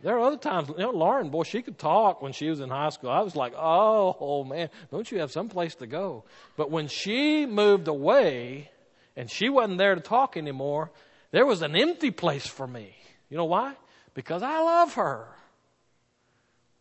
[0.02, 2.70] There are other times, you know, Lauren, boy, she could talk when she was in
[2.70, 3.10] high school.
[3.10, 6.24] I was like, oh, man, don't you have some place to go?
[6.56, 8.70] But when she moved away
[9.16, 10.92] and she wasn't there to talk anymore,
[11.32, 12.96] there was an empty place for me.
[13.30, 13.74] You know why?
[14.14, 15.28] Because I love her.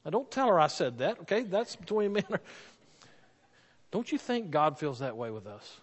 [0.06, 1.42] Now, don't tell her I said that, okay?
[1.42, 2.40] That's between me and her.
[3.90, 5.80] Don't you think God feels that way with us?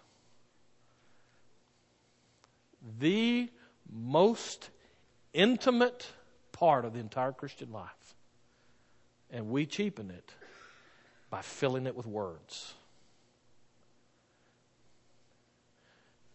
[2.98, 3.50] The
[3.92, 4.70] most
[5.34, 6.06] intimate
[6.52, 8.14] part of the entire Christian life.
[9.30, 10.32] And we cheapen it
[11.28, 12.72] by filling it with words.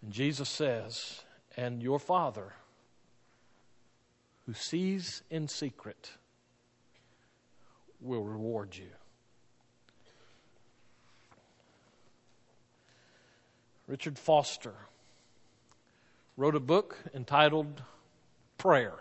[0.03, 1.23] And Jesus says,
[1.57, 2.53] And your Father,
[4.45, 6.11] who sees in secret,
[8.01, 8.89] will reward you.
[13.87, 14.75] Richard Foster
[16.37, 17.81] wrote a book entitled
[18.57, 18.93] Prayer.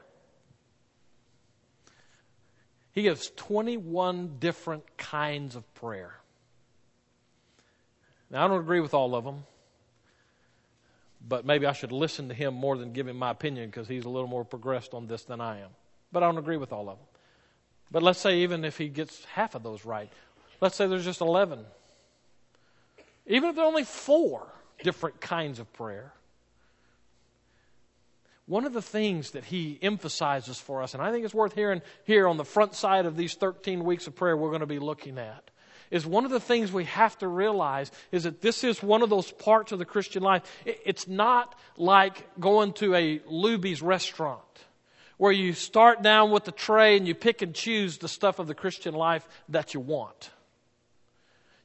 [2.92, 6.14] He gives 21 different kinds of prayer.
[8.30, 9.44] Now, I don't agree with all of them,
[11.26, 14.04] but maybe I should listen to him more than give him my opinion because he's
[14.04, 15.70] a little more progressed on this than I am.
[16.12, 17.07] But I don't agree with all of them.
[17.90, 20.12] But let's say even if he gets half of those right,
[20.60, 21.64] let's say there's just 11.
[23.26, 24.46] Even if there are only four
[24.82, 26.12] different kinds of prayer,
[28.46, 31.82] one of the things that he emphasizes for us, and I think it's worth hearing
[32.04, 34.78] here on the front side of these 13 weeks of prayer we're going to be
[34.78, 35.50] looking at,
[35.90, 39.10] is one of the things we have to realize is that this is one of
[39.10, 40.42] those parts of the Christian life.
[40.64, 44.42] It's not like going to a Luby's restaurant
[45.18, 48.46] where you start down with the tray and you pick and choose the stuff of
[48.46, 50.30] the Christian life that you want.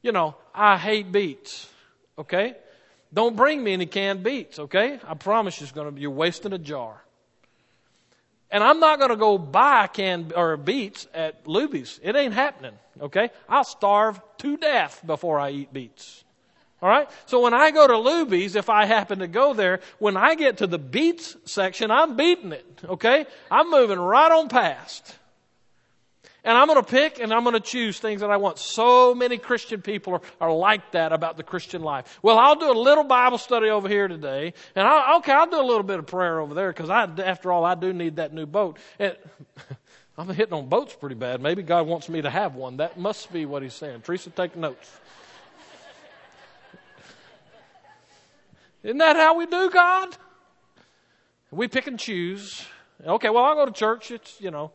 [0.02, 1.70] You know, I hate beets,
[2.18, 2.56] okay?
[3.14, 5.00] Don't bring me any canned beets, okay?
[5.08, 7.02] I promise you it's to be, you're wasting a jar.
[8.52, 12.00] And I'm not going to go buy canned or beets at Luby's.
[12.04, 13.30] It ain't happening, okay?
[13.48, 16.24] I'll starve to death before I eat beets.
[16.84, 17.10] All right?
[17.28, 20.58] So when I go to Luby's, if I happen to go there, when I get
[20.58, 23.26] to the beets section, I'm beating it, okay?
[23.50, 25.16] I'm moving right on past.
[26.44, 28.60] And I'm going to pick and I'm going to choose things that I want.
[28.60, 32.20] So many Christian people are, are like that about the Christian life.
[32.22, 34.54] Well, I'll do a little Bible study over here today.
[34.76, 37.54] And I'll, okay, I'll do a little bit of prayer over there because I, after
[37.54, 38.78] all, I do need that new boat.
[39.00, 39.16] And
[40.18, 41.42] I'm hitting on boats pretty bad.
[41.42, 42.76] Maybe God wants me to have one.
[42.76, 44.02] That must be what he's saying.
[44.02, 45.00] Teresa, take notes.
[48.84, 50.18] Isn't that how we do God?
[51.52, 52.66] We pick and choose.
[53.06, 54.12] Okay, well, I'll go to church.
[54.12, 54.72] It's, you know,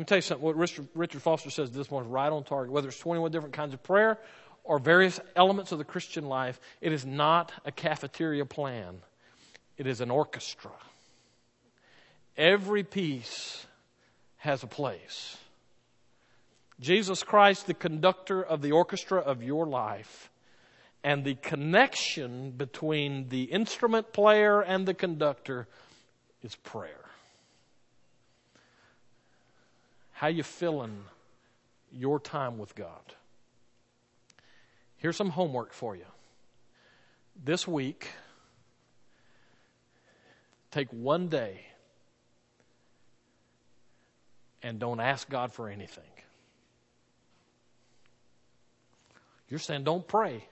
[0.00, 0.46] Let me tell you something.
[0.46, 2.72] What Richard, Richard Foster says this one's right on target.
[2.72, 4.18] Whether it's 21 different kinds of prayer
[4.64, 8.96] or various elements of the Christian life, it is not a cafeteria plan,
[9.76, 10.70] it is an orchestra.
[12.34, 13.66] Every piece
[14.38, 15.36] has a place.
[16.80, 20.29] Jesus Christ, the conductor of the orchestra of your life,
[21.02, 25.66] and the connection between the instrument player and the conductor
[26.42, 27.04] is prayer.
[30.12, 31.04] How you filling
[31.90, 33.14] your time with God?
[34.96, 36.04] Here's some homework for you.
[37.42, 38.08] This week,
[40.70, 41.62] take one day
[44.62, 46.04] and don't ask God for anything.
[49.48, 50.44] You're saying don't pray.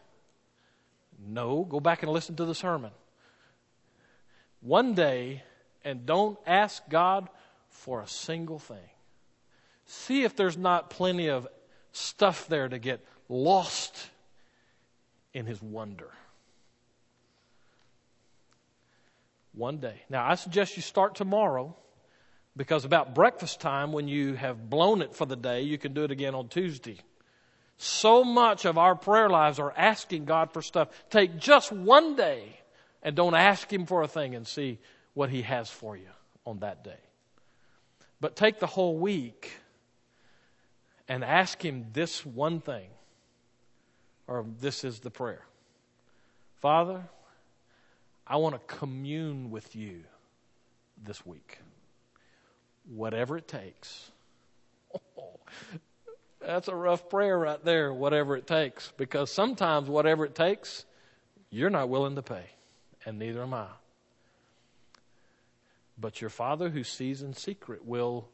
[1.19, 2.93] No, go back and listen to the sermon.
[4.61, 5.43] One day
[5.85, 7.29] and don't ask God
[7.71, 8.91] for a single thing.
[9.87, 11.49] See if there's not plenty of
[11.93, 14.11] stuff there to get lost
[15.33, 16.11] in his wonder.
[19.55, 20.03] One day.
[20.09, 21.75] Now, I suggest you start tomorrow
[22.57, 26.05] because about breakfast time, when you have blown it for the day, you can do
[26.05, 26.99] it again on Tuesday.
[27.79, 30.89] So much of our prayer lives are asking God for stuff.
[31.11, 32.59] Take just one day
[33.05, 34.79] and don't ask Him for a thing and see
[35.15, 36.09] what He has for you
[36.45, 36.99] on that day.
[38.21, 39.53] But take the whole week
[41.07, 42.89] and ask Him this one thing,
[44.27, 45.45] or this is the prayer
[46.61, 47.05] Father,
[48.27, 50.03] I want to commune with you
[51.01, 51.61] this week,
[52.89, 54.11] whatever it takes.
[55.17, 55.39] Oh,
[56.49, 60.87] that's a rough prayer right there, whatever it takes, because sometimes whatever it takes,
[61.51, 62.45] you're not willing to pay,
[63.05, 63.67] and neither am I.
[66.01, 68.31] But your Father who sees in secret will,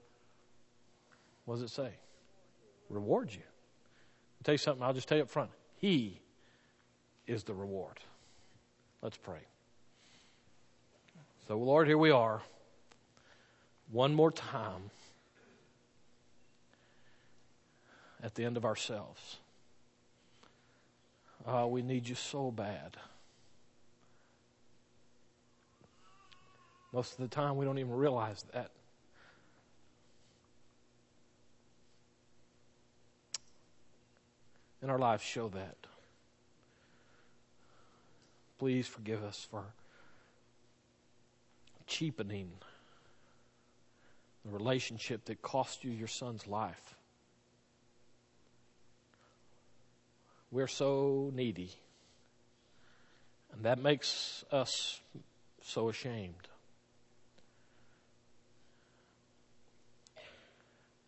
[1.44, 1.90] what does it say?
[2.88, 3.40] reward you.
[3.40, 5.50] I'll tell you something, I'll just tell you up front.
[5.78, 6.20] He
[7.26, 7.98] is the reward.
[9.02, 9.40] Let's pray.
[11.48, 12.42] So, Lord, here we are.
[13.90, 14.90] One more time
[18.24, 19.36] at the end of ourselves.
[21.46, 22.96] Oh, we need you so bad.
[26.90, 28.70] Most of the time, we don't even realize that.
[34.80, 35.76] And our lives show that.
[38.58, 39.64] Please forgive us for
[41.86, 42.50] cheapening
[44.44, 46.93] the relationship that cost you your son's life.
[50.54, 51.72] We're so needy,
[53.52, 55.00] and that makes us
[55.64, 56.46] so ashamed.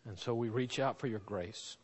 [0.05, 1.77] And so we reach out for your grace.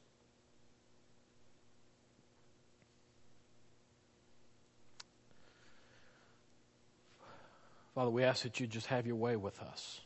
[7.95, 10.01] Father, we ask that you just have your way with us.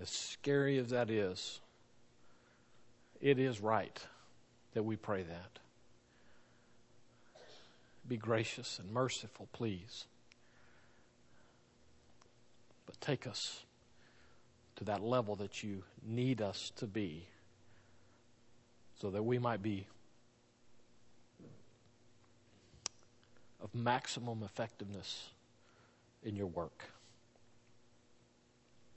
[0.00, 1.60] As scary as that is,
[3.20, 4.02] it is right
[4.76, 5.58] that we pray that.
[8.06, 10.04] Be gracious and merciful, please.
[12.84, 13.64] But take us
[14.76, 17.24] to that level that you need us to be
[19.00, 19.86] so that we might be
[23.62, 25.30] of maximum effectiveness
[26.22, 26.90] in your work.